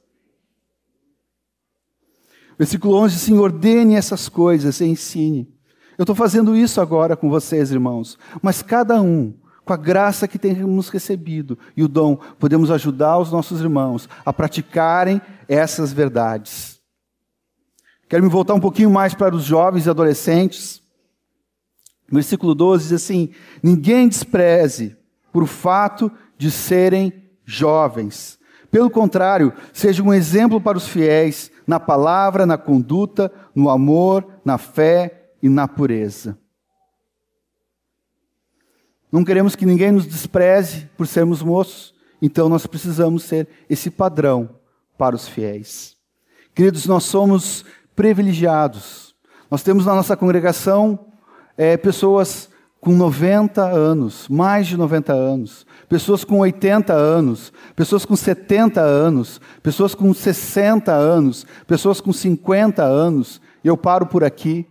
Versículo 2.57 2.95
11: 2.97 3.17
Sim, 3.17 3.39
ordene 3.39 3.95
essas 3.95 4.29
coisas 4.29 4.79
e 4.79 4.85
ensine. 4.85 5.50
Eu 6.01 6.03
estou 6.03 6.15
fazendo 6.15 6.57
isso 6.57 6.81
agora 6.81 7.15
com 7.15 7.29
vocês, 7.29 7.69
irmãos, 7.69 8.17
mas 8.41 8.63
cada 8.63 8.99
um 8.99 9.35
com 9.63 9.71
a 9.71 9.77
graça 9.77 10.27
que 10.27 10.39
temos 10.39 10.89
recebido 10.89 11.59
e 11.77 11.83
o 11.83 11.87
dom, 11.87 12.15
podemos 12.39 12.71
ajudar 12.71 13.19
os 13.19 13.31
nossos 13.31 13.61
irmãos 13.61 14.09
a 14.25 14.33
praticarem 14.33 15.21
essas 15.47 15.93
verdades. 15.93 16.79
Quero 18.09 18.23
me 18.23 18.31
voltar 18.31 18.55
um 18.55 18.59
pouquinho 18.59 18.89
mais 18.89 19.13
para 19.13 19.35
os 19.35 19.43
jovens 19.43 19.85
e 19.85 19.91
adolescentes. 19.91 20.81
Versículo 22.11 22.55
12 22.55 22.85
diz 22.85 22.93
assim: 22.93 23.29
Ninguém 23.61 24.07
despreze 24.07 24.97
por 25.31 25.45
fato 25.45 26.11
de 26.35 26.49
serem 26.49 27.13
jovens. 27.45 28.39
Pelo 28.71 28.89
contrário, 28.89 29.53
seja 29.71 30.01
um 30.01 30.11
exemplo 30.11 30.59
para 30.59 30.79
os 30.79 30.87
fiéis 30.87 31.51
na 31.67 31.79
palavra, 31.79 32.47
na 32.47 32.57
conduta, 32.57 33.31
no 33.53 33.69
amor, 33.69 34.25
na 34.43 34.57
fé 34.57 35.20
e 35.41 35.49
na 35.49 35.67
pureza. 35.67 36.37
Não 39.11 39.25
queremos 39.25 39.55
que 39.55 39.65
ninguém 39.65 39.91
nos 39.91 40.05
despreze 40.05 40.89
por 40.95 41.05
sermos 41.05 41.41
moços, 41.41 41.93
então 42.21 42.47
nós 42.47 42.65
precisamos 42.65 43.23
ser 43.23 43.47
esse 43.69 43.89
padrão 43.89 44.49
para 44.97 45.15
os 45.15 45.27
fiéis. 45.27 45.97
Queridos, 46.53 46.85
nós 46.85 47.03
somos 47.03 47.65
privilegiados. 47.95 49.15
Nós 49.49 49.63
temos 49.63 49.85
na 49.85 49.95
nossa 49.95 50.15
congregação 50.15 51.07
é, 51.57 51.75
pessoas 51.75 52.49
com 52.79 52.91
90 52.95 53.61
anos, 53.61 54.27
mais 54.27 54.65
de 54.65 54.75
90 54.75 55.13
anos, 55.13 55.67
pessoas 55.87 56.23
com 56.23 56.39
80 56.39 56.91
anos, 56.93 57.53
pessoas 57.75 58.05
com 58.05 58.15
70 58.15 58.81
anos, 58.81 59.39
pessoas 59.61 59.93
com 59.93 60.11
60 60.11 60.91
anos, 60.91 61.45
pessoas 61.67 62.01
com 62.01 62.11
50 62.11 62.81
anos. 62.81 63.39
E 63.63 63.67
eu 63.67 63.77
paro 63.77 64.07
por 64.07 64.23
aqui. 64.23 64.67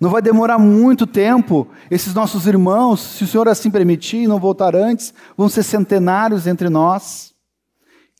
Não 0.00 0.08
vai 0.08 0.22
demorar 0.22 0.58
muito 0.58 1.06
tempo. 1.06 1.68
Esses 1.90 2.14
nossos 2.14 2.46
irmãos, 2.46 3.00
se 3.00 3.24
o 3.24 3.26
Senhor 3.26 3.46
assim 3.46 3.70
permitir 3.70 4.22
e 4.22 4.26
não 4.26 4.40
voltar 4.40 4.74
antes, 4.74 5.12
vão 5.36 5.48
ser 5.48 5.62
centenários 5.62 6.46
entre 6.46 6.70
nós. 6.70 7.34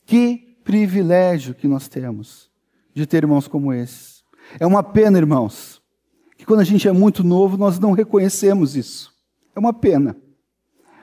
Que 0.05 0.57
privilégio 0.63 1.55
que 1.55 1.67
nós 1.67 1.87
temos 1.87 2.51
de 2.93 3.07
ter 3.07 3.17
irmãos 3.17 3.47
como 3.47 3.73
esses. 3.73 4.23
É 4.59 4.67
uma 4.67 4.83
pena, 4.83 5.17
irmãos, 5.17 5.81
que 6.37 6.45
quando 6.45 6.59
a 6.59 6.65
gente 6.65 6.87
é 6.87 6.91
muito 6.91 7.23
novo, 7.23 7.57
nós 7.57 7.79
não 7.79 7.93
reconhecemos 7.93 8.75
isso. 8.75 9.11
É 9.55 9.59
uma 9.59 9.73
pena. 9.73 10.15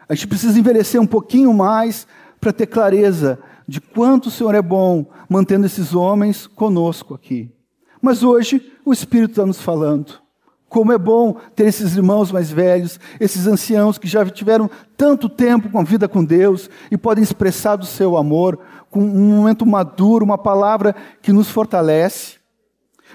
A 0.09 0.15
gente 0.15 0.29
precisa 0.29 0.59
envelhecer 0.59 1.01
um 1.01 1.07
pouquinho 1.07 1.53
mais 1.53 2.07
para 2.41 2.53
ter 2.53 2.67
clareza 2.67 3.39
de 3.67 3.81
quanto 3.81 4.27
o 4.27 4.31
Senhor 4.31 4.55
é 4.55 4.63
bom 4.63 5.07
mantendo 5.29 5.67
esses 5.67 5.95
homens 5.95 6.47
conosco 6.47 7.15
aqui. 7.15 7.53
Mas 8.01 8.23
hoje 8.23 8.73
o 8.85 8.93
Espírito 8.93 9.31
está 9.31 9.45
nos 9.45 9.61
falando. 9.61 10.28
Como 10.69 10.93
é 10.93 10.99
bom 10.99 11.37
ter 11.57 11.67
esses 11.67 11.97
irmãos 11.97 12.31
mais 12.31 12.51
velhos, 12.51 13.01
esses 13.19 13.47
anciãos 13.47 13.97
que 13.97 14.07
já 14.07 14.25
tiveram 14.27 14.71
tanto 14.97 15.29
tempo 15.29 15.71
com 15.71 15.81
a 15.81 15.85
vida 15.85 16.07
com 16.07 16.23
Deus 16.23 16.69
e 16.91 16.99
podem 16.99 17.25
expressar 17.25 17.77
do 17.77 17.87
seu 17.87 18.17
amor 18.17 18.59
com 18.91 19.01
um 19.01 19.37
momento 19.37 19.65
maduro, 19.65 20.25
uma 20.25 20.37
palavra 20.37 20.95
que 21.23 21.33
nos 21.33 21.49
fortalece. 21.49 22.37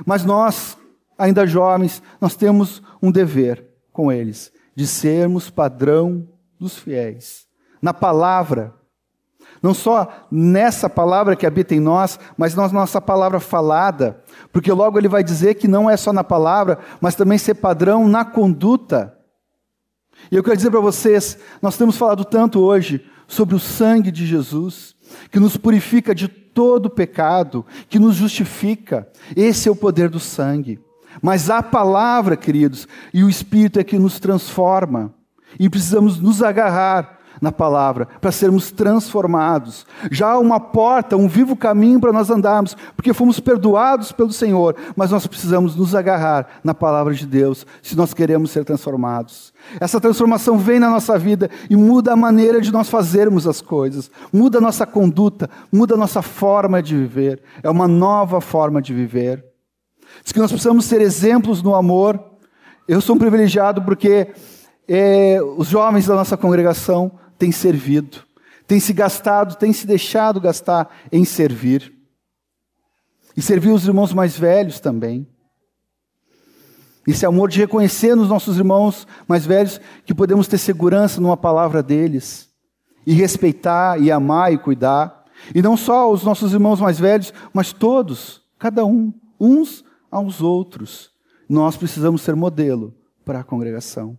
Mas 0.05 0.25
nós, 0.25 0.77
ainda 1.17 1.45
jovens, 1.45 2.01
nós 2.19 2.35
temos 2.35 2.81
um 3.01 3.11
dever 3.11 3.63
com 3.91 4.11
eles, 4.11 4.51
de 4.75 4.87
sermos 4.87 5.49
padrão 5.51 6.27
dos 6.59 6.77
fiéis. 6.77 7.45
Na 7.79 7.93
palavra, 7.93 8.73
Não 9.63 9.73
só 9.73 10.28
nessa 10.30 10.89
palavra 10.89 11.38
que 11.38 11.45
habita 11.45 11.73
em 11.73 11.80
nós, 11.80 12.19
mas 12.38 12.54
na 12.54 12.67
nossa 12.67 12.99
palavra 12.99 13.39
falada. 13.39 14.21
Porque 14.52 14.69
logo 14.69 14.99
ele 14.99 15.08
vai 15.08 15.23
dizer 15.23 15.54
que 15.54 15.69
não 15.69 15.89
é 15.89 15.95
só 15.95 16.12
na 16.12 16.23
palavra, 16.23 16.80
mas 16.99 17.15
também 17.15 17.38
ser 17.38 17.56
padrão 17.56 18.06
na 18.06 18.26
conduta. 18.26 19.17
E 20.30 20.36
eu 20.36 20.43
quero 20.43 20.58
dizer 20.58 20.69
para 20.69 20.82
vocês, 20.82 21.38
nós 21.62 21.78
temos 21.78 21.97
falado 21.97 22.26
tanto 22.26 22.60
hoje 22.60 23.10
sobre 23.26 23.56
o 23.56 23.60
sangue 23.60 24.12
de 24.12 24.26
Jesus, 24.26 24.95
que 25.32 25.39
nos 25.39 25.56
purifica 25.56 26.13
de 26.13 26.28
todo 26.28 26.89
pecado, 26.89 27.65
que 27.88 27.97
nos 27.97 28.15
justifica. 28.15 29.08
Esse 29.34 29.69
é 29.69 29.71
o 29.71 29.76
poder 29.78 30.10
do 30.10 30.19
sangue. 30.19 30.78
Mas 31.21 31.49
a 31.49 31.63
palavra, 31.63 32.36
queridos, 32.36 32.86
e 33.13 33.23
o 33.23 33.30
Espírito 33.30 33.80
é 33.80 33.84
que 33.84 33.97
nos 33.97 34.19
transforma. 34.19 35.13
E 35.58 35.69
precisamos 35.69 36.19
nos 36.19 36.43
agarrar 36.43 37.19
na 37.43 37.51
palavra 37.51 38.08
para 38.21 38.32
sermos 38.32 38.71
transformados. 38.71 39.86
Já 40.10 40.32
há 40.32 40.39
uma 40.39 40.62
porta, 40.62 41.17
um 41.17 41.27
vivo 41.27 41.58
caminho 41.58 41.99
para 41.99 42.13
nós 42.13 42.29
andarmos, 42.29 42.75
porque 42.95 43.13
fomos 43.13 43.38
perdoados 43.38 44.13
pelo 44.13 44.32
Senhor, 44.32 44.77
mas 44.95 45.12
nós 45.12 45.27
precisamos 45.27 45.75
nos 45.75 45.93
agarrar 45.93 46.47
na 46.63 46.73
palavra 46.73 47.13
de 47.13 47.27
Deus 47.27 47.67
se 47.82 47.97
nós 47.97 48.13
queremos 48.13 48.49
ser 48.49 48.63
transformados. 48.63 49.53
Essa 49.77 49.99
transformação 49.99 50.58
vem 50.58 50.79
na 50.79 50.89
nossa 50.89 51.19
vida 51.19 51.49
e 51.69 51.75
muda 51.75 52.13
a 52.13 52.15
maneira 52.15 52.62
de 52.62 52.71
nós 52.71 52.89
fazermos 52.89 53.45
as 53.45 53.60
coisas, 53.60 54.10
muda 54.32 54.60
a 54.60 54.62
nossa 54.62 54.86
conduta, 54.86 55.49
muda 55.69 55.95
a 55.95 55.97
nossa 55.97 56.21
forma 56.21 56.82
de 56.82 56.95
viver. 56.95 57.43
É 57.62 57.69
uma 57.69 57.89
nova 57.89 58.39
forma 58.39 58.82
de 58.82 58.93
viver. 58.93 59.43
Diz 60.23 60.32
que 60.32 60.39
nós 60.39 60.49
precisamos 60.49 60.86
ser 60.86 61.01
exemplos 61.01 61.62
no 61.62 61.75
amor. 61.75 62.17
Eu 62.88 63.01
sou 63.01 63.17
um 63.17 63.19
privilegiado 63.19 63.82
porque 63.82 64.29
é, 64.88 65.39
os 65.58 65.67
jovens 65.67 66.08
da 66.08 66.15
nossa 66.15 66.38
congregação 66.38 67.12
têm 67.43 67.51
servido, 67.51 68.19
têm 68.65 68.79
se 68.79 68.93
gastado, 68.93 69.58
têm 69.58 69.73
se 69.73 69.86
deixado 69.86 70.39
gastar 70.39 70.89
em 71.12 71.25
servir. 71.25 71.93
E 73.36 73.41
servir 73.41 73.71
os 73.71 73.86
irmãos 73.86 74.13
mais 74.13 74.38
velhos 74.38 74.79
também. 74.79 75.27
Esse 77.06 77.25
amor 77.25 77.49
de 77.49 77.60
reconhecer 77.60 78.15
nos 78.15 78.29
nossos 78.29 78.58
irmãos 78.58 79.06
mais 79.27 79.45
velhos 79.45 79.82
que 80.06 80.15
podemos 80.15 80.47
ter 80.47 80.58
segurança 80.58 81.19
numa 81.19 81.36
palavra 81.36 81.84
deles, 81.84 82.49
e 83.06 83.12
respeitar, 83.12 83.99
e 84.01 84.10
amar 84.10 84.53
e 84.53 84.58
cuidar. 84.58 85.25
E 85.53 85.62
não 85.62 85.75
só 85.75 86.10
os 86.10 86.23
nossos 86.23 86.53
irmãos 86.53 86.79
mais 86.79 86.97
velhos, 86.97 87.34
mas 87.51 87.73
todos, 87.73 88.41
cada 88.58 88.86
um, 88.86 89.13
uns 89.38 89.84
aos 90.10 90.39
outros. 90.39 91.12
Nós 91.49 91.75
precisamos 91.75 92.21
ser 92.21 92.38
modelo 92.38 92.95
para 93.25 93.41
a 93.41 93.43
congregação. 93.43 94.17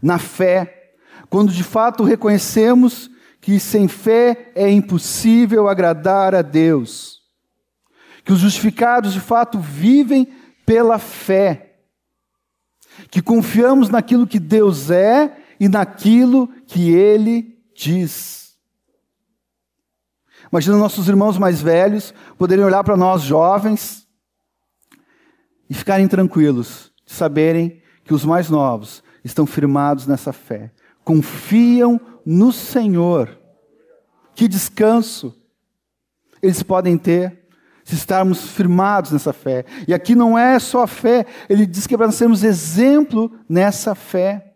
Na 0.00 0.20
fé, 0.20 0.83
quando 1.28 1.52
de 1.52 1.62
fato 1.62 2.04
reconhecemos 2.04 3.10
que 3.40 3.60
sem 3.60 3.88
fé 3.88 4.52
é 4.54 4.70
impossível 4.70 5.68
agradar 5.68 6.34
a 6.34 6.42
Deus, 6.42 7.20
que 8.24 8.32
os 8.32 8.38
justificados 8.38 9.12
de 9.12 9.20
fato 9.20 9.58
vivem 9.58 10.26
pela 10.64 10.98
fé, 10.98 11.76
que 13.10 13.20
confiamos 13.20 13.90
naquilo 13.90 14.26
que 14.26 14.38
Deus 14.38 14.90
é 14.90 15.36
e 15.60 15.68
naquilo 15.68 16.48
que 16.66 16.90
Ele 16.90 17.58
diz. 17.76 18.56
Imagina 20.50 20.76
nossos 20.76 21.08
irmãos 21.08 21.36
mais 21.36 21.60
velhos 21.60 22.14
poderem 22.38 22.64
olhar 22.64 22.84
para 22.84 22.96
nós 22.96 23.22
jovens 23.22 24.06
e 25.68 25.74
ficarem 25.74 26.06
tranquilos, 26.06 26.92
de 27.04 27.12
saberem 27.12 27.82
que 28.04 28.14
os 28.14 28.24
mais 28.24 28.48
novos 28.48 29.02
estão 29.24 29.46
firmados 29.46 30.06
nessa 30.06 30.32
fé, 30.32 30.70
confiam 31.04 32.00
no 32.24 32.52
Senhor. 32.52 33.38
Que 34.34 34.48
descanso 34.48 35.34
eles 36.42 36.62
podem 36.62 36.98
ter 36.98 37.44
se 37.84 37.94
estarmos 37.94 38.50
firmados 38.50 39.12
nessa 39.12 39.32
fé. 39.32 39.64
E 39.86 39.92
aqui 39.92 40.14
não 40.14 40.38
é 40.38 40.58
só 40.58 40.82
a 40.82 40.86
fé, 40.86 41.26
ele 41.48 41.66
diz 41.66 41.86
que 41.86 41.94
é 41.94 41.98
para 41.98 42.06
nós 42.06 42.16
sermos 42.16 42.42
exemplo 42.42 43.30
nessa 43.48 43.94
fé. 43.94 44.54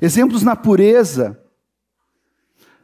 Exemplos 0.00 0.42
na 0.42 0.54
pureza, 0.54 1.40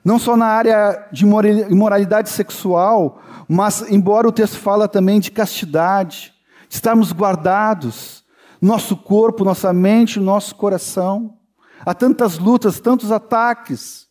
não 0.04 0.18
só 0.18 0.36
na 0.36 0.46
área 0.46 1.08
de 1.12 1.24
imoralidade 1.24 2.30
sexual, 2.30 3.22
mas 3.48 3.88
embora 3.90 4.26
o 4.26 4.32
texto 4.32 4.58
fala 4.58 4.88
também 4.88 5.20
de 5.20 5.30
castidade, 5.30 6.32
estarmos 6.68 7.12
guardados, 7.12 8.24
nosso 8.60 8.96
corpo, 8.96 9.44
nossa 9.44 9.72
mente, 9.72 10.18
nosso 10.18 10.54
coração. 10.54 11.38
Há 11.84 11.94
tantas 11.94 12.38
lutas, 12.38 12.80
tantos 12.80 13.10
ataques, 13.10 14.08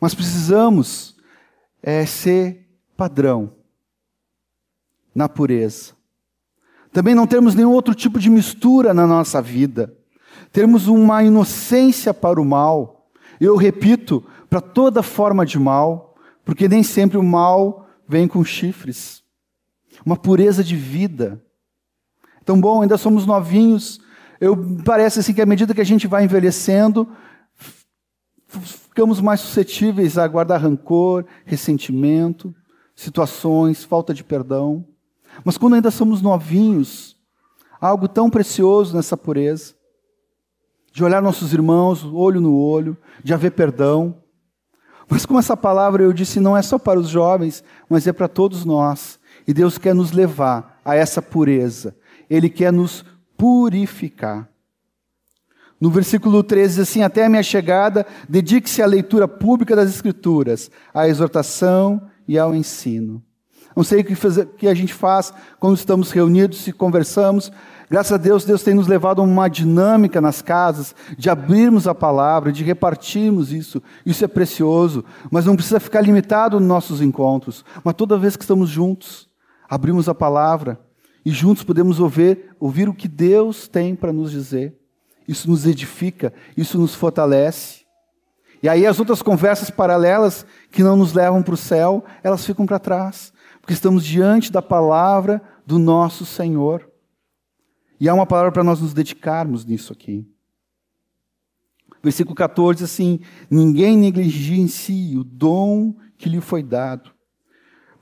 mas 0.00 0.14
precisamos 0.14 1.16
é, 1.82 2.04
ser 2.04 2.68
padrão 2.96 3.52
na 5.14 5.28
pureza. 5.28 5.92
Também 6.92 7.14
não 7.14 7.26
temos 7.26 7.54
nenhum 7.54 7.72
outro 7.72 7.94
tipo 7.94 8.18
de 8.18 8.28
mistura 8.28 8.92
na 8.92 9.06
nossa 9.06 9.40
vida. 9.40 9.96
Temos 10.52 10.88
uma 10.88 11.22
inocência 11.22 12.12
para 12.12 12.40
o 12.40 12.44
mal. 12.44 13.08
Eu 13.40 13.56
repito, 13.56 14.22
para 14.50 14.60
toda 14.60 15.02
forma 15.02 15.46
de 15.46 15.58
mal, 15.58 16.14
porque 16.44 16.68
nem 16.68 16.82
sempre 16.82 17.16
o 17.16 17.22
mal 17.22 17.88
vem 18.06 18.28
com 18.28 18.44
chifres. 18.44 19.22
Uma 20.04 20.16
pureza 20.16 20.62
de 20.62 20.76
vida. 20.76 21.42
Tão 22.44 22.60
bom, 22.60 22.82
ainda 22.82 22.98
somos 22.98 23.24
novinhos. 23.24 24.01
Eu 24.42 24.56
parece 24.84 25.20
assim 25.20 25.32
que 25.32 25.40
à 25.40 25.46
medida 25.46 25.72
que 25.72 25.80
a 25.80 25.84
gente 25.84 26.08
vai 26.08 26.24
envelhecendo, 26.24 27.08
ficamos 28.48 29.20
mais 29.20 29.38
suscetíveis 29.38 30.18
a 30.18 30.26
guardar 30.26 30.60
rancor, 30.60 31.24
ressentimento, 31.44 32.52
situações, 32.96 33.84
falta 33.84 34.12
de 34.12 34.24
perdão. 34.24 34.84
Mas 35.44 35.56
quando 35.56 35.74
ainda 35.74 35.92
somos 35.92 36.20
novinhos, 36.20 37.16
há 37.80 37.86
algo 37.86 38.08
tão 38.08 38.28
precioso 38.28 38.96
nessa 38.96 39.16
pureza, 39.16 39.74
de 40.92 41.04
olhar 41.04 41.22
nossos 41.22 41.52
irmãos 41.52 42.02
olho 42.02 42.40
no 42.40 42.58
olho, 42.58 42.98
de 43.22 43.32
haver 43.32 43.52
perdão. 43.52 44.24
Mas 45.08 45.24
como 45.24 45.38
essa 45.38 45.56
palavra 45.56 46.02
eu 46.02 46.12
disse, 46.12 46.40
não 46.40 46.56
é 46.56 46.62
só 46.62 46.80
para 46.80 46.98
os 46.98 47.08
jovens, 47.08 47.62
mas 47.88 48.08
é 48.08 48.12
para 48.12 48.26
todos 48.26 48.64
nós. 48.64 49.20
E 49.46 49.54
Deus 49.54 49.78
quer 49.78 49.94
nos 49.94 50.10
levar 50.10 50.80
a 50.84 50.96
essa 50.96 51.22
pureza, 51.22 51.96
ele 52.28 52.50
quer 52.50 52.72
nos 52.72 53.04
purificar. 53.42 54.48
No 55.80 55.90
versículo 55.90 56.44
13 56.44 56.76
diz 56.76 56.88
assim: 56.88 57.02
Até 57.02 57.24
a 57.24 57.28
minha 57.28 57.42
chegada, 57.42 58.06
dedique-se 58.28 58.80
à 58.80 58.86
leitura 58.86 59.26
pública 59.26 59.74
das 59.74 59.90
Escrituras, 59.90 60.70
à 60.94 61.08
exortação 61.08 62.00
e 62.28 62.38
ao 62.38 62.54
ensino. 62.54 63.20
Não 63.74 63.82
sei 63.82 64.02
o 64.02 64.04
que, 64.04 64.68
a 64.68 64.74
gente 64.74 64.94
faz 64.94 65.34
quando 65.58 65.74
estamos 65.74 66.12
reunidos 66.12 66.68
e 66.68 66.72
conversamos. 66.72 67.50
Graças 67.90 68.12
a 68.12 68.16
Deus, 68.16 68.44
Deus 68.44 68.62
tem 68.62 68.74
nos 68.74 68.86
levado 68.86 69.20
a 69.20 69.24
uma 69.24 69.48
dinâmica 69.48 70.20
nas 70.20 70.40
casas, 70.40 70.94
de 71.18 71.28
abrirmos 71.28 71.88
a 71.88 71.94
palavra, 71.96 72.52
de 72.52 72.62
repartirmos 72.62 73.50
isso. 73.52 73.82
Isso 74.06 74.24
é 74.24 74.28
precioso, 74.28 75.04
mas 75.32 75.46
não 75.46 75.56
precisa 75.56 75.80
ficar 75.80 76.00
limitado 76.00 76.60
nos 76.60 76.68
nossos 76.68 77.02
encontros. 77.02 77.64
Mas 77.82 77.94
toda 77.94 78.16
vez 78.16 78.36
que 78.36 78.44
estamos 78.44 78.70
juntos, 78.70 79.28
abrimos 79.68 80.08
a 80.08 80.14
palavra, 80.14 80.78
e 81.24 81.30
juntos 81.30 81.62
podemos 81.62 82.00
ouvir, 82.00 82.54
ouvir 82.58 82.88
o 82.88 82.94
que 82.94 83.06
Deus 83.06 83.68
tem 83.68 83.94
para 83.94 84.12
nos 84.12 84.30
dizer. 84.30 84.76
Isso 85.26 85.48
nos 85.48 85.66
edifica, 85.66 86.32
isso 86.56 86.78
nos 86.78 86.94
fortalece. 86.94 87.82
E 88.62 88.68
aí 88.68 88.86
as 88.86 88.98
outras 88.98 89.22
conversas 89.22 89.70
paralelas 89.70 90.44
que 90.70 90.82
não 90.82 90.96
nos 90.96 91.12
levam 91.12 91.42
para 91.42 91.54
o 91.54 91.56
céu, 91.56 92.04
elas 92.22 92.44
ficam 92.44 92.66
para 92.66 92.78
trás, 92.78 93.32
porque 93.60 93.72
estamos 93.72 94.04
diante 94.04 94.50
da 94.50 94.60
palavra 94.60 95.40
do 95.64 95.78
nosso 95.78 96.26
Senhor. 96.26 96.88
E 98.00 98.08
há 98.08 98.14
uma 98.14 98.26
palavra 98.26 98.50
para 98.50 98.64
nós 98.64 98.80
nos 98.80 98.92
dedicarmos 98.92 99.64
nisso 99.64 99.92
aqui. 99.92 100.28
Versículo 102.02 102.34
14 102.34 102.82
assim: 102.82 103.20
Ninguém 103.48 103.96
negligencie 103.96 105.16
o 105.16 105.22
dom 105.22 105.94
que 106.18 106.28
lhe 106.28 106.40
foi 106.40 106.64
dado 106.64 107.11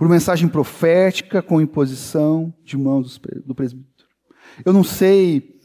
por 0.00 0.08
mensagem 0.08 0.48
profética 0.48 1.42
com 1.42 1.60
imposição 1.60 2.54
de 2.64 2.74
mãos 2.74 3.20
do 3.44 3.54
presbítero. 3.54 4.08
Eu 4.64 4.72
não 4.72 4.82
sei, 4.82 5.60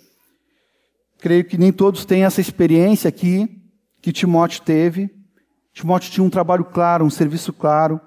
creio 1.19 1.45
que 1.45 1.57
nem 1.57 1.71
todos 1.71 2.03
têm 2.03 2.25
essa 2.25 2.41
experiência 2.41 3.07
aqui 3.07 3.63
que 4.01 4.11
Timóteo 4.11 4.61
teve. 4.61 5.09
Timóteo 5.71 6.11
tinha 6.11 6.23
um 6.25 6.29
trabalho 6.29 6.65
claro, 6.65 7.05
um 7.05 7.09
serviço 7.09 7.53
claro, 7.53 7.97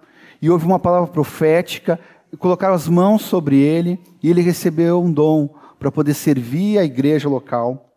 e 0.42 0.50
houve 0.50 0.66
uma 0.66 0.78
palavra 0.78 1.10
profética, 1.10 1.98
colocaram 2.38 2.74
as 2.74 2.86
mãos 2.86 3.22
sobre 3.22 3.56
ele, 3.56 3.98
e 4.22 4.28
ele 4.28 4.42
recebeu 4.42 5.02
um 5.02 5.10
dom 5.10 5.48
para 5.78 5.90
poder 5.90 6.12
servir 6.12 6.76
a 6.76 6.84
igreja 6.84 7.26
local. 7.26 7.96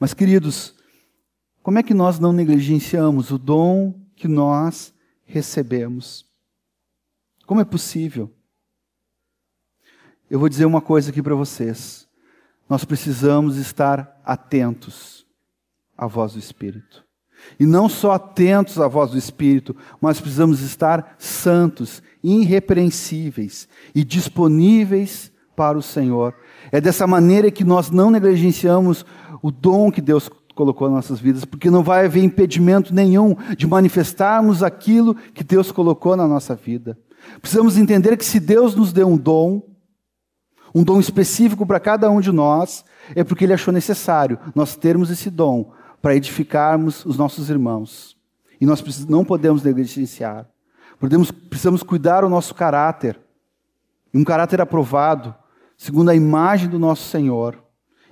Mas, 0.00 0.12
queridos, 0.12 0.74
como 1.62 1.78
é 1.78 1.84
que 1.84 1.94
nós 1.94 2.18
não 2.18 2.32
negligenciamos 2.32 3.30
o 3.30 3.38
dom 3.38 3.94
que 4.16 4.26
nós 4.26 4.92
recebemos? 5.24 6.33
Como 7.46 7.60
é 7.60 7.64
possível? 7.64 8.30
Eu 10.30 10.38
vou 10.38 10.48
dizer 10.48 10.64
uma 10.64 10.80
coisa 10.80 11.10
aqui 11.10 11.22
para 11.22 11.34
vocês. 11.34 12.08
Nós 12.68 12.84
precisamos 12.84 13.56
estar 13.56 14.20
atentos 14.24 15.26
à 15.96 16.06
voz 16.06 16.32
do 16.32 16.38
Espírito. 16.38 17.04
E 17.60 17.66
não 17.66 17.88
só 17.88 18.12
atentos 18.12 18.80
à 18.80 18.88
voz 18.88 19.10
do 19.10 19.18
Espírito, 19.18 19.76
mas 20.00 20.18
precisamos 20.18 20.60
estar 20.60 21.14
santos, 21.18 22.02
irrepreensíveis 22.22 23.68
e 23.94 24.02
disponíveis 24.02 25.30
para 25.54 25.76
o 25.76 25.82
Senhor. 25.82 26.34
É 26.72 26.80
dessa 26.80 27.06
maneira 27.06 27.50
que 27.50 27.62
nós 27.62 27.90
não 27.90 28.10
negligenciamos 28.10 29.04
o 29.42 29.50
dom 29.50 29.90
que 29.90 30.00
Deus 30.00 30.30
colocou 30.54 30.88
nas 30.88 30.96
nossas 30.96 31.20
vidas, 31.20 31.44
porque 31.44 31.70
não 31.70 31.82
vai 31.82 32.06
haver 32.06 32.24
impedimento 32.24 32.94
nenhum 32.94 33.36
de 33.56 33.66
manifestarmos 33.66 34.62
aquilo 34.62 35.14
que 35.14 35.44
Deus 35.44 35.70
colocou 35.70 36.16
na 36.16 36.26
nossa 36.26 36.54
vida. 36.54 36.96
Precisamos 37.40 37.76
entender 37.76 38.16
que 38.16 38.24
se 38.24 38.40
Deus 38.40 38.74
nos 38.74 38.92
deu 38.92 39.08
um 39.08 39.16
dom, 39.16 39.62
um 40.74 40.82
dom 40.82 40.98
específico 40.98 41.64
para 41.66 41.78
cada 41.78 42.10
um 42.10 42.20
de 42.20 42.32
nós, 42.32 42.84
é 43.14 43.22
porque 43.22 43.44
Ele 43.44 43.52
achou 43.52 43.72
necessário 43.72 44.38
nós 44.54 44.76
termos 44.76 45.10
esse 45.10 45.30
dom 45.30 45.72
para 46.02 46.16
edificarmos 46.16 47.04
os 47.04 47.16
nossos 47.16 47.48
irmãos. 47.48 48.16
E 48.60 48.66
nós 48.66 49.06
não 49.06 49.24
podemos 49.24 49.62
negligenciar. 49.62 50.46
Podemos, 50.98 51.30
precisamos 51.30 51.82
cuidar 51.82 52.24
o 52.24 52.28
nosso 52.28 52.54
caráter, 52.54 53.20
um 54.12 54.24
caráter 54.24 54.60
aprovado, 54.60 55.34
segundo 55.76 56.10
a 56.10 56.14
imagem 56.14 56.68
do 56.68 56.78
nosso 56.78 57.08
Senhor. 57.08 57.62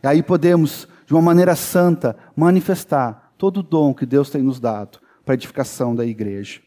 E 0.02 0.06
aí 0.06 0.22
podemos, 0.22 0.88
de 1.06 1.12
uma 1.12 1.22
maneira 1.22 1.54
santa, 1.54 2.16
manifestar 2.36 3.32
todo 3.38 3.58
o 3.58 3.62
dom 3.62 3.94
que 3.94 4.06
Deus 4.06 4.30
tem 4.30 4.42
nos 4.42 4.60
dado 4.60 4.98
para 5.24 5.34
a 5.34 5.36
edificação 5.36 5.94
da 5.94 6.04
igreja. 6.04 6.60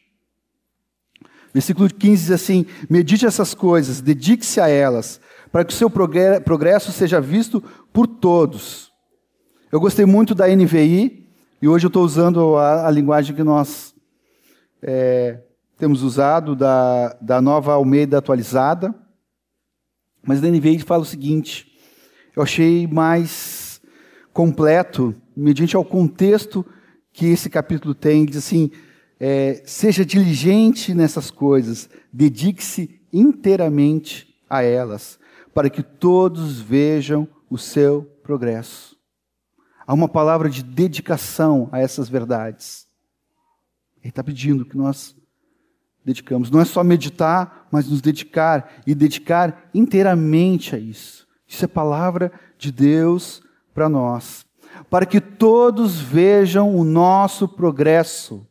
Versículo 1.56 1.88
15 1.88 2.22
diz 2.22 2.32
assim: 2.32 2.66
Medite 2.90 3.26
essas 3.26 3.54
coisas, 3.54 4.02
dedique-se 4.02 4.60
a 4.60 4.68
elas, 4.68 5.22
para 5.54 5.64
que 5.64 5.72
o 5.72 5.76
seu 5.76 5.90
progresso 5.90 6.92
seja 6.92 7.22
visto 7.22 7.64
por 7.94 8.06
todos. 8.06 8.92
Eu 9.72 9.80
gostei 9.80 10.06
muito 10.06 10.36
da 10.36 10.54
NVI, 10.54 11.30
e 11.62 11.68
hoje 11.70 11.86
eu 11.86 11.88
estou 11.88 12.04
usando 12.04 12.58
a, 12.58 12.86
a, 12.86 12.92
linguagem 12.92 13.34
que 13.34 13.42
nós 13.42 13.96
é, 14.82 15.44
temos 15.78 16.04
usado, 16.04 16.58
da, 16.58 17.18
da 17.22 17.40
nova 17.40 17.72
Almeida 17.72 18.18
atualizada. 18.18 18.94
Mas 20.22 20.42
na 20.42 20.50
NVI 20.50 20.80
fala 20.80 21.04
o 21.04 21.06
seguinte: 21.06 21.72
eu 22.36 22.44
achei 22.44 22.86
mais 22.86 23.80
completo, 24.34 25.16
mediante 25.34 25.74
ao 25.78 25.86
contexto 25.86 26.66
que 27.14 27.28
esse 27.28 27.50
capítulo 27.50 27.96
tem, 27.96 28.26
diz 28.26 28.40
assim: 28.40 28.72
é, 29.20 29.64
seja 29.66 30.06
diligente 30.06 30.94
nessas 30.94 31.32
coisas, 31.32 31.90
dedique-se 32.12 33.02
inteiramente 33.12 34.36
a 34.50 34.62
elas, 34.62 35.20
para 35.54 35.70
que 35.70 35.82
todos 35.82 36.60
vejam 36.60 37.28
o 37.50 37.58
seu 37.58 38.04
progresso. 38.24 38.96
Há 39.88 39.94
uma 39.94 40.10
palavra 40.10 40.50
de 40.50 40.64
dedicação 40.64 41.70
a 41.72 41.80
essas 41.80 42.10
verdades. 42.10 42.88
Ele 44.02 44.10
está 44.10 44.24
pedindo 44.24 44.66
que 44.66 44.78
nós 44.78 45.16
dedicamos. 46.04 46.52
Não 46.52 46.60
é 46.60 46.66
só 46.66 46.84
meditar, 46.84 47.68
mas 47.72 47.88
nos 47.90 48.02
dedicar 48.02 48.82
e 48.86 48.94
dedicar 48.94 49.70
inteiramente 49.74 50.76
a 50.76 50.80
isso. 50.80 51.28
Isso 51.48 51.66
é 51.66 51.68
palavra 51.68 52.32
de 52.58 52.72
Deus 52.72 53.42
para 53.74 53.88
nós. 53.88 54.46
Para 54.90 55.06
que 55.06 55.22
todos 55.22 56.00
vejam 56.00 56.76
o 56.76 56.84
nosso 56.84 57.48
progresso. 57.48 58.46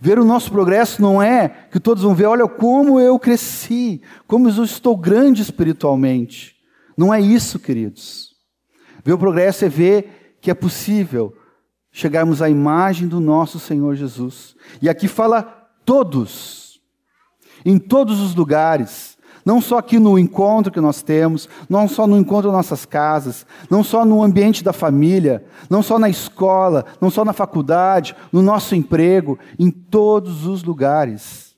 Ver 0.00 0.18
o 0.18 0.24
nosso 0.24 0.50
progresso 0.50 1.00
não 1.00 1.22
é 1.22 1.48
que 1.70 1.80
todos 1.80 2.02
vão 2.02 2.14
ver, 2.14 2.26
olha 2.26 2.48
como 2.48 3.00
eu 3.00 3.18
cresci, 3.18 4.02
como 4.26 4.48
eu 4.48 4.64
estou 4.64 4.96
grande 4.96 5.42
espiritualmente. 5.42 6.56
Não 6.96 7.12
é 7.12 7.20
isso, 7.20 7.58
queridos. 7.58 8.34
Ver 9.04 9.12
o 9.12 9.18
progresso 9.18 9.64
é 9.64 9.68
ver 9.68 10.36
que 10.40 10.50
é 10.50 10.54
possível 10.54 11.36
chegarmos 11.90 12.42
à 12.42 12.48
imagem 12.48 13.08
do 13.08 13.20
nosso 13.20 13.58
Senhor 13.58 13.94
Jesus. 13.94 14.54
E 14.80 14.88
aqui 14.88 15.08
fala 15.08 15.42
todos, 15.84 16.80
em 17.64 17.78
todos 17.78 18.20
os 18.20 18.34
lugares. 18.34 19.17
Não 19.48 19.62
só 19.62 19.78
aqui 19.78 19.98
no 19.98 20.18
encontro 20.18 20.70
que 20.70 20.78
nós 20.78 21.00
temos, 21.00 21.48
não 21.70 21.88
só 21.88 22.06
no 22.06 22.18
encontro 22.18 22.50
das 22.50 22.58
nossas 22.58 22.84
casas, 22.84 23.46
não 23.70 23.82
só 23.82 24.04
no 24.04 24.22
ambiente 24.22 24.62
da 24.62 24.74
família, 24.74 25.42
não 25.70 25.82
só 25.82 25.98
na 25.98 26.10
escola, 26.10 26.84
não 27.00 27.08
só 27.08 27.24
na 27.24 27.32
faculdade, 27.32 28.14
no 28.30 28.42
nosso 28.42 28.74
emprego, 28.74 29.38
em 29.58 29.70
todos 29.70 30.44
os 30.44 30.62
lugares. 30.62 31.56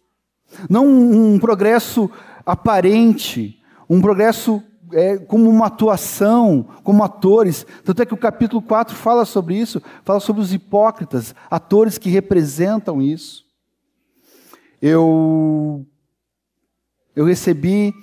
Não 0.68 0.86
um 0.86 1.36
progresso 1.40 2.08
aparente, 2.46 3.60
um 3.88 4.00
progresso 4.00 4.62
é, 4.92 5.18
como 5.18 5.50
uma 5.50 5.66
atuação, 5.66 6.68
como 6.84 7.02
atores. 7.02 7.66
Tanto 7.84 8.02
é 8.02 8.06
que 8.06 8.14
o 8.14 8.16
capítulo 8.16 8.62
4 8.62 8.94
fala 8.94 9.24
sobre 9.24 9.56
isso, 9.56 9.82
fala 10.04 10.20
sobre 10.20 10.40
os 10.40 10.54
hipócritas, 10.54 11.34
atores 11.50 11.98
que 11.98 12.08
representam 12.08 13.02
isso. 13.02 13.44
Eu 14.80 15.84
eu 17.14 17.24
recebi 17.24 17.94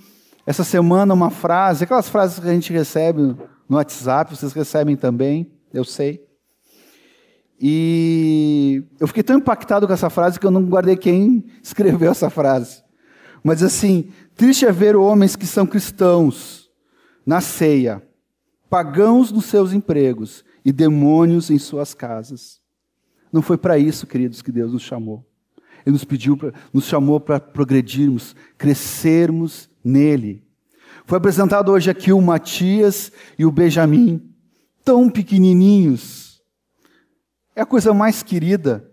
essa 0.46 0.64
semana 0.64 1.14
uma 1.14 1.30
frase, 1.30 1.84
aquelas 1.84 2.08
frases 2.10 2.40
que 2.40 2.48
a 2.48 2.54
gente 2.54 2.72
recebe 2.72 3.22
no 3.68 3.76
WhatsApp, 3.76 4.36
vocês 4.36 4.54
recebem 4.54 4.96
também, 4.96 5.52
eu 5.74 5.84
sei. 5.84 6.26
E 7.60 8.84
eu 9.00 9.08
fiquei 9.08 9.24
tão 9.24 9.38
impactado 9.38 9.88
com 9.88 9.94
essa 9.94 10.10
frase 10.10 10.40
que 10.40 10.46
eu 10.46 10.52
não 10.52 10.64
guardei 10.64 10.96
quem 10.96 11.46
escreveu 11.62 12.12
essa 12.12 12.30
frase. 12.30 12.84
Mas 13.44 13.62
assim, 13.62 14.10
triste 14.36 14.66
é 14.66 14.72
ver 14.72 14.96
homens 14.96 15.36
que 15.36 15.46
são 15.46 15.66
cristãos 15.66 16.70
na 17.26 17.42
ceia, 17.42 18.02
pagãos 18.70 19.32
nos 19.32 19.46
seus 19.46 19.74
empregos 19.74 20.46
e 20.64 20.72
demônios 20.72 21.50
em 21.50 21.58
suas 21.58 21.94
casas. 21.94 22.62
Não 23.32 23.42
foi 23.42 23.58
para 23.58 23.78
isso, 23.78 24.08
queridos, 24.08 24.42
que 24.42 24.52
Deus 24.52 24.72
nos 24.72 24.84
chamou. 24.84 25.27
Ele 25.88 25.94
nos 25.94 26.04
pediu, 26.04 26.36
pra, 26.36 26.52
nos 26.74 26.84
chamou 26.84 27.18
para 27.18 27.40
progredirmos, 27.40 28.36
crescermos 28.58 29.70
nele. 29.82 30.44
Foi 31.06 31.18
apresentado 31.18 31.72
hoje 31.72 31.90
aqui 31.90 32.12
o 32.12 32.20
Matias 32.20 33.10
e 33.40 33.46
o 33.46 33.52
Benjamin, 33.52 34.22
tão 34.84 35.10
pequenininhos. 35.10 36.42
É 37.56 37.62
a 37.62 37.66
coisa 37.66 37.94
mais 37.94 38.22
querida. 38.22 38.92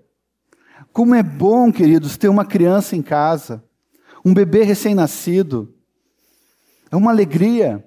Como 0.93 1.17
é 1.17 1.23
bom, 1.25 1.73
queridos, 1.73 2.17
ter 2.17 2.29
uma 2.29 2.45
criança 2.45 2.95
em 2.95 3.03
casa, 3.03 3.65
um 4.25 4.33
bebê 4.33 4.63
recém-nascido. 4.63 5.75
É 6.93 6.95
uma 6.95 7.11
alegria. 7.11 7.85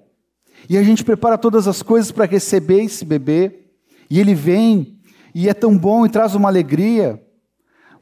E 0.68 0.76
a 0.76 0.82
gente 0.82 1.02
prepara 1.02 1.38
todas 1.38 1.66
as 1.66 1.82
coisas 1.82 2.12
para 2.12 2.26
receber 2.26 2.82
esse 2.82 3.06
bebê. 3.06 3.70
E 4.10 4.20
ele 4.20 4.34
vem, 4.34 5.00
e 5.34 5.48
é 5.48 5.54
tão 5.54 5.78
bom 5.78 6.04
e 6.04 6.10
traz 6.10 6.34
uma 6.34 6.50
alegria. 6.50 7.26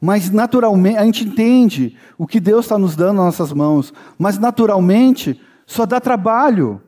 Mas 0.06 0.30
naturalmente, 0.30 0.98
a 0.98 1.04
gente 1.04 1.24
entende 1.24 1.96
o 2.16 2.28
que 2.28 2.38
Deus 2.38 2.66
está 2.66 2.78
nos 2.78 2.94
dando 2.94 3.16
nas 3.16 3.24
nossas 3.24 3.52
mãos, 3.52 3.92
mas 4.16 4.38
naturalmente 4.38 5.40
só 5.66 5.84
dá 5.84 5.98
trabalho. 5.98 6.80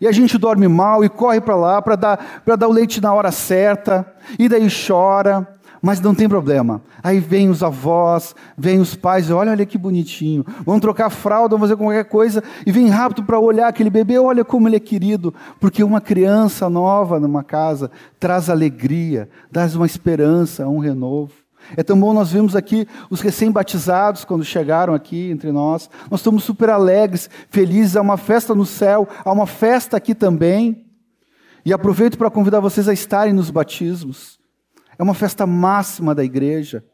E 0.00 0.08
a 0.08 0.10
gente 0.10 0.36
dorme 0.36 0.66
mal 0.66 1.04
e 1.04 1.08
corre 1.08 1.40
para 1.40 1.54
lá 1.54 1.80
para 1.80 1.94
dar, 1.94 2.42
dar 2.44 2.66
o 2.66 2.72
leite 2.72 3.00
na 3.00 3.14
hora 3.14 3.30
certa, 3.30 4.04
e 4.40 4.48
daí 4.48 4.66
chora, 4.68 5.46
mas 5.80 6.00
não 6.00 6.16
tem 6.16 6.28
problema. 6.28 6.82
Aí 7.00 7.20
vem 7.20 7.48
os 7.48 7.62
avós, 7.62 8.34
vem 8.58 8.80
os 8.80 8.96
pais, 8.96 9.30
olha, 9.30 9.52
olha 9.52 9.64
que 9.64 9.78
bonitinho. 9.78 10.44
Vão 10.64 10.80
trocar 10.80 11.10
fralda, 11.10 11.50
vão 11.50 11.60
fazer 11.60 11.76
qualquer 11.76 12.06
coisa, 12.06 12.42
e 12.66 12.72
vem 12.72 12.88
rápido 12.88 13.22
para 13.22 13.38
olhar 13.38 13.68
aquele 13.68 13.88
bebê, 13.88 14.18
olha 14.18 14.44
como 14.44 14.66
ele 14.68 14.74
é 14.74 14.80
querido, 14.80 15.32
porque 15.60 15.84
uma 15.84 16.00
criança 16.00 16.68
nova 16.68 17.20
numa 17.20 17.44
casa 17.44 17.88
traz 18.18 18.50
alegria, 18.50 19.28
traz 19.52 19.76
uma 19.76 19.86
esperança, 19.86 20.66
um 20.66 20.80
renovo. 20.80 21.45
É 21.74 21.82
tão 21.82 21.98
bom 21.98 22.12
nós 22.12 22.30
vimos 22.32 22.54
aqui 22.54 22.86
os 23.10 23.20
recém-batizados 23.20 24.24
quando 24.24 24.44
chegaram 24.44 24.94
aqui 24.94 25.30
entre 25.30 25.50
nós. 25.50 25.88
Nós 26.10 26.20
estamos 26.20 26.44
super 26.44 26.70
alegres, 26.70 27.30
felizes. 27.48 27.96
Há 27.96 28.02
uma 28.02 28.16
festa 28.16 28.54
no 28.54 28.66
céu, 28.66 29.08
há 29.24 29.32
uma 29.32 29.46
festa 29.46 29.96
aqui 29.96 30.14
também. 30.14 30.86
E 31.64 31.72
aproveito 31.72 32.16
para 32.16 32.30
convidar 32.30 32.60
vocês 32.60 32.88
a 32.88 32.92
estarem 32.92 33.32
nos 33.32 33.50
batismos. 33.50 34.38
É 34.98 35.02
uma 35.02 35.14
festa 35.14 35.46
máxima 35.46 36.14
da 36.14 36.22
igreja. 36.22 36.84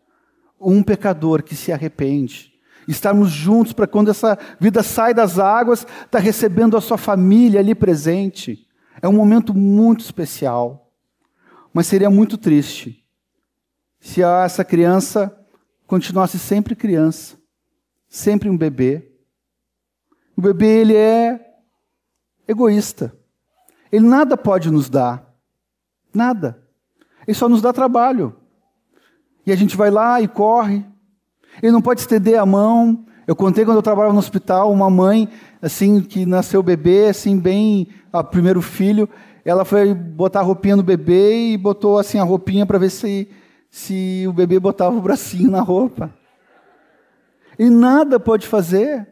Um 0.59 0.83
pecador 0.83 1.43
que 1.43 1.57
se 1.57 1.73
arrepende. 1.73 2.53
Estarmos 2.89 3.31
juntos 3.31 3.73
para 3.73 3.87
quando 3.87 4.11
essa 4.11 4.39
vida 4.59 4.83
sai 4.83 5.13
das 5.13 5.39
águas, 5.39 5.87
está 6.05 6.19
recebendo 6.19 6.77
a 6.77 6.81
sua 6.81 6.99
família 6.99 7.61
ali 7.61 7.75
presente. 7.75 8.67
É 9.01 9.09
um 9.09 9.13
momento 9.13 9.55
muito 9.55 10.01
especial. 10.01 10.91
Mas 11.75 11.87
seria 11.87 12.11
muito 12.11 12.39
triste 12.39 13.02
se 14.03 14.21
essa 14.21 14.65
criança 14.65 15.35
continuasse 15.87 16.37
sempre 16.37 16.75
criança, 16.75 17.37
sempre 18.09 18.51
um 18.51 18.59
bebê. 18.59 19.13
O 20.37 20.43
bebê 20.43 20.81
ele 20.81 20.97
é 20.97 21.41
egoísta. 22.49 23.17
Ele 23.93 24.05
nada 24.05 24.37
pode 24.37 24.71
nos 24.73 24.91
dar. 24.91 25.33
Nada. 26.13 26.61
Ele 27.27 27.37
só 27.37 27.49
nos 27.49 27.63
dá 27.63 27.73
trabalho. 27.73 28.37
E 29.47 29.53
a 29.53 29.57
gente 29.57 29.77
vai 29.77 29.91
lá 29.91 30.21
e 30.21 30.27
corre. 30.27 30.85
Ele 31.63 31.71
não 31.71 31.81
pode 31.81 32.01
estender 32.01 32.39
a 32.39 32.45
mão. 32.45 33.07
Eu 33.25 33.37
contei 33.37 33.65
quando 33.65 33.77
eu 33.77 33.83
trabalhava 33.83 34.13
no 34.13 34.19
hospital, 34.19 34.73
uma 34.73 34.91
mãe, 34.91 35.29
assim, 35.61 36.01
que 36.01 36.27
nasceu 36.27 36.61
bebê, 36.61 37.07
assim, 37.07 37.39
bem, 37.39 37.89
o 38.13 38.25
primeiro 38.25 38.61
filho, 38.61 39.09
ela 39.45 39.65
foi 39.65 39.95
botar 39.95 40.41
a 40.41 40.43
roupinha 40.43 40.75
no 40.75 40.83
bebê 40.83 41.53
e 41.53 41.57
botou 41.57 41.99
assim 41.99 42.19
a 42.19 42.25
roupinha 42.25 42.67
para 42.67 42.79
ver 42.79 42.91
se, 42.91 43.29
se 43.73 44.27
o 44.29 44.35
bebê 44.35 44.61
botava 44.61 44.95
o 44.95 45.01
bracinho 45.01 45.51
na 45.51 45.63
roupa. 45.63 46.13
E 47.59 47.71
nada 47.71 48.21
pode 48.21 48.47
fazer. 48.47 49.09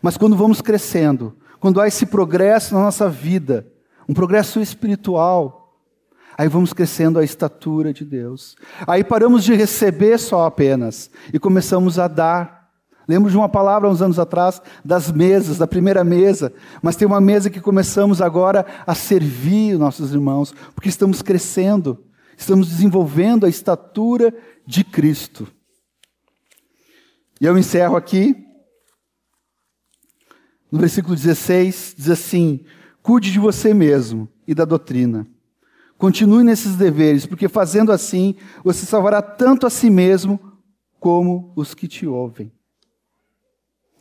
Mas 0.00 0.16
quando 0.16 0.34
vamos 0.34 0.62
crescendo, 0.62 1.36
quando 1.60 1.82
há 1.82 1.86
esse 1.86 2.06
progresso 2.06 2.74
na 2.74 2.80
nossa 2.80 3.06
vida, 3.06 3.70
um 4.08 4.14
progresso 4.14 4.58
espiritual, 4.58 5.78
aí 6.36 6.48
vamos 6.48 6.72
crescendo 6.72 7.18
a 7.18 7.24
estatura 7.24 7.92
de 7.92 8.06
Deus. 8.06 8.56
Aí 8.86 9.04
paramos 9.04 9.44
de 9.44 9.54
receber 9.54 10.18
só 10.18 10.46
apenas 10.46 11.10
e 11.30 11.38
começamos 11.38 11.98
a 11.98 12.08
dar. 12.08 12.70
Lembro 13.06 13.30
de 13.30 13.36
uma 13.36 13.50
palavra 13.50 13.88
uns 13.88 14.00
anos 14.00 14.18
atrás, 14.18 14.62
das 14.82 15.12
mesas, 15.12 15.58
da 15.58 15.66
primeira 15.66 16.02
mesa, 16.02 16.54
mas 16.80 16.96
tem 16.96 17.06
uma 17.06 17.20
mesa 17.20 17.50
que 17.50 17.60
começamos 17.60 18.22
agora 18.22 18.64
a 18.86 18.94
servir 18.94 19.78
nossos 19.78 20.14
irmãos, 20.14 20.54
porque 20.74 20.88
estamos 20.88 21.20
crescendo, 21.20 22.07
estamos 22.38 22.68
desenvolvendo 22.68 23.44
a 23.44 23.48
estatura 23.48 24.32
de 24.64 24.84
Cristo. 24.84 25.52
E 27.40 27.44
eu 27.44 27.58
encerro 27.58 27.96
aqui, 27.96 28.46
no 30.70 30.78
versículo 30.78 31.16
16, 31.16 31.96
diz 31.98 32.08
assim: 32.08 32.64
Cuide 33.02 33.32
de 33.32 33.40
você 33.40 33.74
mesmo 33.74 34.28
e 34.46 34.54
da 34.54 34.64
doutrina. 34.64 35.26
Continue 35.98 36.44
nesses 36.44 36.76
deveres, 36.76 37.26
porque 37.26 37.48
fazendo 37.48 37.90
assim, 37.90 38.36
você 38.62 38.86
salvará 38.86 39.20
tanto 39.20 39.66
a 39.66 39.70
si 39.70 39.90
mesmo 39.90 40.40
como 41.00 41.52
os 41.56 41.74
que 41.74 41.88
te 41.88 42.06
ouvem. 42.06 42.52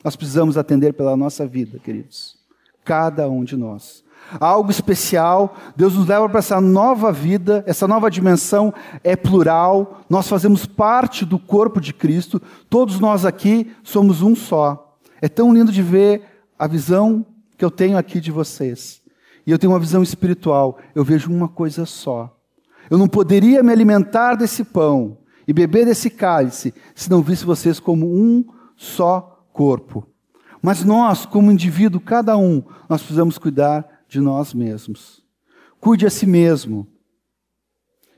Nós 0.03 0.15
precisamos 0.15 0.57
atender 0.57 0.93
pela 0.93 1.17
nossa 1.17 1.47
vida, 1.47 1.79
queridos. 1.79 2.37
Cada 2.85 3.27
um 3.27 3.43
de 3.43 3.57
nós. 3.57 4.03
Algo 4.39 4.69
especial, 4.69 5.55
Deus 5.75 5.95
nos 5.95 6.07
leva 6.07 6.27
para 6.27 6.39
essa 6.39 6.59
nova 6.59 7.11
vida, 7.11 7.63
essa 7.65 7.87
nova 7.87 8.11
dimensão 8.11 8.73
é 9.03 9.15
plural, 9.15 10.01
nós 10.09 10.27
fazemos 10.27 10.65
parte 10.65 11.23
do 11.23 11.39
corpo 11.39 11.79
de 11.79 11.93
Cristo, 11.93 12.41
todos 12.69 12.99
nós 12.99 13.25
aqui 13.25 13.71
somos 13.83 14.21
um 14.21 14.35
só. 14.35 14.97
É 15.21 15.29
tão 15.29 15.53
lindo 15.53 15.71
de 15.71 15.81
ver 15.81 16.23
a 16.59 16.67
visão 16.67 17.25
que 17.57 17.63
eu 17.63 17.71
tenho 17.71 17.97
aqui 17.97 18.19
de 18.19 18.31
vocês. 18.31 19.01
E 19.45 19.51
eu 19.51 19.57
tenho 19.57 19.71
uma 19.71 19.79
visão 19.79 20.03
espiritual, 20.03 20.77
eu 20.93 21.05
vejo 21.05 21.31
uma 21.31 21.47
coisa 21.47 21.85
só. 21.85 22.37
Eu 22.89 22.97
não 22.97 23.07
poderia 23.07 23.63
me 23.63 23.71
alimentar 23.71 24.35
desse 24.35 24.63
pão 24.63 25.17
e 25.47 25.53
beber 25.53 25.85
desse 25.85 26.09
cálice 26.09 26.73
se 26.93 27.09
não 27.09 27.21
visse 27.21 27.45
vocês 27.45 27.79
como 27.79 28.05
um 28.05 28.43
só 28.75 29.45
corpo. 29.53 30.05
Mas 30.61 30.83
nós, 30.83 31.25
como 31.25 31.51
indivíduo, 31.51 32.01
cada 32.01 32.37
um, 32.37 32.61
nós 32.89 33.01
precisamos 33.01 33.37
cuidar 33.37 33.96
de 34.07 34.19
nós 34.19 34.53
mesmos. 34.53 35.23
Cuide 35.79 36.05
a 36.05 36.09
si 36.09 36.25
mesmo. 36.25 36.87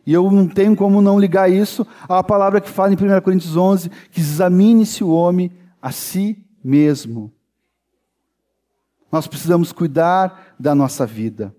E 0.06 0.14
eu 0.14 0.30
não 0.32 0.48
tenho 0.48 0.76
como 0.76 1.02
não 1.02 1.20
ligar 1.20 1.52
isso 1.52 1.86
à 2.08 2.24
palavra 2.24 2.62
que 2.62 2.70
fala 2.70 2.94
em 2.94 2.96
1 2.96 3.22
Coríntios 3.22 3.56
11, 3.56 3.90
que 4.12 4.20
examine-se 4.20 5.04
o 5.04 5.10
homem 5.10 5.52
a 5.82 5.92
si 5.92 6.44
mesmo. 6.64 7.32
Nós 9.12 9.28
precisamos 9.28 9.72
cuidar 9.72 10.56
da 10.60 10.76
nossa 10.76 11.06
vida. 11.06 11.54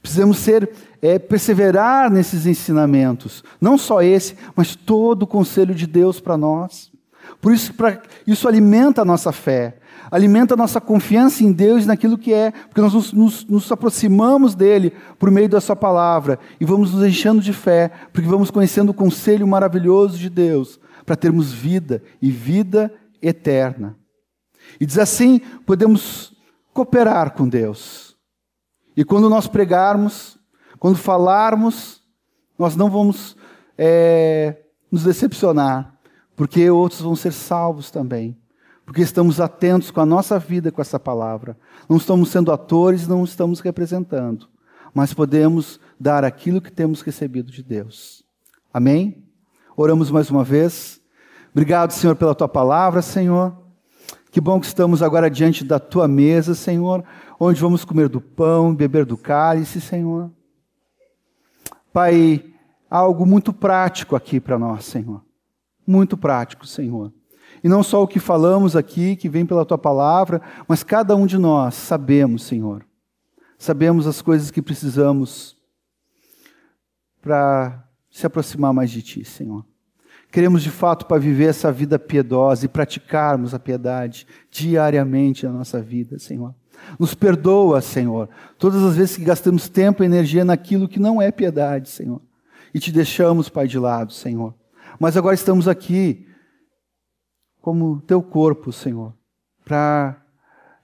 Precisamos 0.00 0.38
ser, 0.38 0.70
é, 1.00 1.18
perseverar 1.18 2.10
nesses 2.10 2.46
ensinamentos. 2.46 3.44
Não 3.60 3.76
só 3.76 4.02
esse, 4.02 4.36
mas 4.54 4.74
todo 4.74 5.22
o 5.22 5.26
conselho 5.26 5.74
de 5.74 5.86
Deus 5.86 6.20
para 6.20 6.36
nós. 6.36 6.91
Por 7.40 7.52
isso, 7.52 7.74
pra, 7.74 8.00
isso 8.26 8.46
alimenta 8.46 9.02
a 9.02 9.04
nossa 9.04 9.32
fé, 9.32 9.78
alimenta 10.10 10.54
a 10.54 10.56
nossa 10.56 10.80
confiança 10.80 11.42
em 11.42 11.52
Deus 11.52 11.84
e 11.84 11.86
naquilo 11.86 12.18
que 12.18 12.32
é, 12.32 12.50
porque 12.50 12.80
nós 12.80 12.92
nos, 12.92 13.12
nos, 13.12 13.44
nos, 13.46 13.72
aproximamos 13.72 14.54
dele 14.54 14.92
por 15.18 15.30
meio 15.30 15.48
da 15.48 15.60
Sua 15.60 15.74
palavra 15.74 16.38
e 16.60 16.64
vamos 16.64 16.92
nos 16.92 17.06
enchendo 17.06 17.40
de 17.40 17.52
fé, 17.52 17.90
porque 18.12 18.28
vamos 18.28 18.50
conhecendo 18.50 18.90
o 18.90 18.94
conselho 18.94 19.46
maravilhoso 19.46 20.18
de 20.18 20.28
Deus 20.28 20.78
para 21.04 21.16
termos 21.16 21.52
vida 21.52 22.02
e 22.20 22.30
vida 22.30 22.92
eterna. 23.20 23.96
E 24.80 24.86
diz 24.86 24.98
assim: 24.98 25.40
podemos 25.66 26.32
cooperar 26.72 27.32
com 27.32 27.48
Deus. 27.48 28.16
E 28.96 29.04
quando 29.04 29.28
nós 29.28 29.46
pregarmos, 29.46 30.38
quando 30.78 30.96
falarmos, 30.96 32.02
nós 32.58 32.76
não 32.76 32.90
vamos 32.90 33.36
é, 33.76 34.58
nos 34.90 35.04
decepcionar, 35.04 35.91
porque 36.36 36.70
outros 36.70 37.00
vão 37.00 37.14
ser 37.14 37.32
salvos 37.32 37.90
também. 37.90 38.36
Porque 38.84 39.00
estamos 39.00 39.40
atentos 39.40 39.90
com 39.90 40.00
a 40.00 40.06
nossa 40.06 40.38
vida 40.38 40.72
com 40.72 40.80
essa 40.80 40.98
palavra. 40.98 41.56
Não 41.88 41.96
estamos 41.96 42.30
sendo 42.30 42.50
atores, 42.50 43.06
não 43.06 43.24
estamos 43.24 43.60
representando, 43.60 44.48
mas 44.92 45.14
podemos 45.14 45.78
dar 45.98 46.24
aquilo 46.24 46.60
que 46.60 46.70
temos 46.70 47.00
recebido 47.00 47.50
de 47.50 47.62
Deus. 47.62 48.24
Amém? 48.74 49.24
Oramos 49.76 50.10
mais 50.10 50.30
uma 50.30 50.42
vez. 50.42 51.00
Obrigado, 51.52 51.92
Senhor, 51.92 52.16
pela 52.16 52.34
tua 52.34 52.48
palavra, 52.48 53.02
Senhor. 53.02 53.56
Que 54.30 54.40
bom 54.40 54.58
que 54.58 54.66
estamos 54.66 55.02
agora 55.02 55.30
diante 55.30 55.64
da 55.64 55.78
tua 55.78 56.08
mesa, 56.08 56.54
Senhor, 56.54 57.04
onde 57.38 57.60
vamos 57.60 57.84
comer 57.84 58.08
do 58.08 58.20
pão, 58.20 58.74
beber 58.74 59.04
do 59.04 59.16
cálice, 59.16 59.80
Senhor. 59.80 60.30
Pai, 61.92 62.42
há 62.90 62.98
algo 62.98 63.26
muito 63.26 63.52
prático 63.52 64.16
aqui 64.16 64.40
para 64.40 64.58
nós, 64.58 64.86
Senhor 64.86 65.22
muito 65.86 66.16
prático, 66.16 66.66
Senhor. 66.66 67.12
E 67.62 67.68
não 67.68 67.82
só 67.82 68.02
o 68.02 68.08
que 68.08 68.18
falamos 68.18 68.74
aqui, 68.74 69.14
que 69.14 69.28
vem 69.28 69.46
pela 69.46 69.64
tua 69.64 69.78
palavra, 69.78 70.40
mas 70.66 70.82
cada 70.82 71.14
um 71.14 71.26
de 71.26 71.38
nós 71.38 71.74
sabemos, 71.74 72.42
Senhor. 72.42 72.84
Sabemos 73.58 74.06
as 74.06 74.20
coisas 74.20 74.50
que 74.50 74.60
precisamos 74.60 75.56
para 77.20 77.88
se 78.10 78.26
aproximar 78.26 78.72
mais 78.72 78.90
de 78.90 79.00
ti, 79.00 79.24
Senhor. 79.24 79.64
Queremos 80.32 80.62
de 80.62 80.70
fato 80.70 81.06
para 81.06 81.20
viver 81.20 81.50
essa 81.50 81.70
vida 81.70 81.98
piedosa 81.98 82.64
e 82.64 82.68
praticarmos 82.68 83.54
a 83.54 83.58
piedade 83.58 84.26
diariamente 84.50 85.46
na 85.46 85.52
nossa 85.52 85.80
vida, 85.80 86.18
Senhor. 86.18 86.54
Nos 86.98 87.14
perdoa, 87.14 87.80
Senhor, 87.80 88.28
todas 88.58 88.82
as 88.82 88.96
vezes 88.96 89.16
que 89.16 89.24
gastamos 89.24 89.68
tempo 89.68 90.02
e 90.02 90.06
energia 90.06 90.44
naquilo 90.44 90.88
que 90.88 90.98
não 90.98 91.22
é 91.22 91.30
piedade, 91.30 91.90
Senhor. 91.90 92.20
E 92.74 92.80
te 92.80 92.90
deixamos, 92.90 93.48
Pai, 93.48 93.68
de 93.68 93.78
lado, 93.78 94.12
Senhor. 94.12 94.54
Mas 95.02 95.16
agora 95.16 95.34
estamos 95.34 95.66
aqui 95.66 96.28
como 97.60 98.00
teu 98.02 98.22
corpo, 98.22 98.70
Senhor, 98.70 99.12
para 99.64 100.24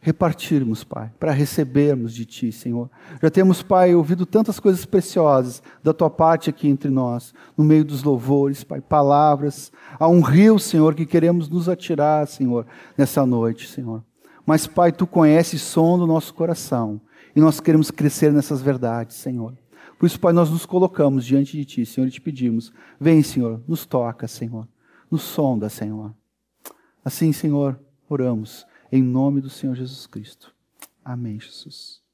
repartirmos, 0.01 0.83
Pai, 0.83 1.13
para 1.21 1.31
recebermos 1.31 2.13
de 2.13 2.27
Ti, 2.27 2.51
Senhor. 2.51 2.91
Já 3.23 3.31
temos, 3.31 3.63
Pai, 3.63 3.95
ouvido 3.95 4.27
tantas 4.27 4.59
coisas 4.59 4.85
preciosas 4.85 5.63
da 5.85 5.95
Tua 5.95 6.11
parte 6.11 6.51
aqui 6.51 6.67
entre 6.67 6.91
nós, 6.91 7.33
no 7.57 7.63
meio 7.63 7.85
dos 7.85 8.03
louvores, 8.03 8.65
Pai, 8.65 8.81
palavras. 8.81 9.71
Há 10.01 10.09
um 10.09 10.21
rio, 10.21 10.59
Senhor, 10.59 10.97
que 10.97 11.07
queremos 11.07 11.49
nos 11.49 11.69
atirar, 11.69 12.27
Senhor, 12.27 12.67
nessa 12.97 13.25
noite, 13.25 13.69
Senhor. 13.69 14.03
Mas, 14.45 14.67
Pai, 14.67 14.91
Tu 14.91 15.07
conheces 15.07 15.63
o 15.63 15.65
som 15.65 15.97
do 15.97 16.09
nosso 16.09 16.35
coração 16.35 17.01
e 17.37 17.41
nós 17.41 17.61
queremos 17.61 17.89
crescer 17.89 18.33
nessas 18.33 18.61
verdades, 18.61 19.15
Senhor. 19.15 19.55
Por 19.99 20.07
isso, 20.07 20.21
Pai, 20.21 20.33
nós 20.33 20.51
nos 20.51 20.65
colocamos 20.65 21.25
diante 21.25 21.57
de 21.57 21.65
Ti, 21.65 21.85
Senhor, 21.85 22.07
e 22.07 22.11
te 22.11 22.21
pedimos: 22.21 22.73
vem, 23.01 23.23
Senhor, 23.23 23.63
nos 23.67 23.85
toca, 23.85 24.29
Senhor, 24.29 24.69
nos 25.11 25.23
sonda, 25.23 25.69
Senhor. 25.69 26.15
Assim, 27.05 27.33
Senhor, 27.33 27.79
oramos, 28.09 28.67
em 28.93 29.03
nome 29.03 29.41
do 29.41 29.51
Senhor 29.51 29.75
Jesus 29.75 30.07
Cristo. 30.07 30.55
Amém, 31.05 31.41
Jesus. 31.41 32.08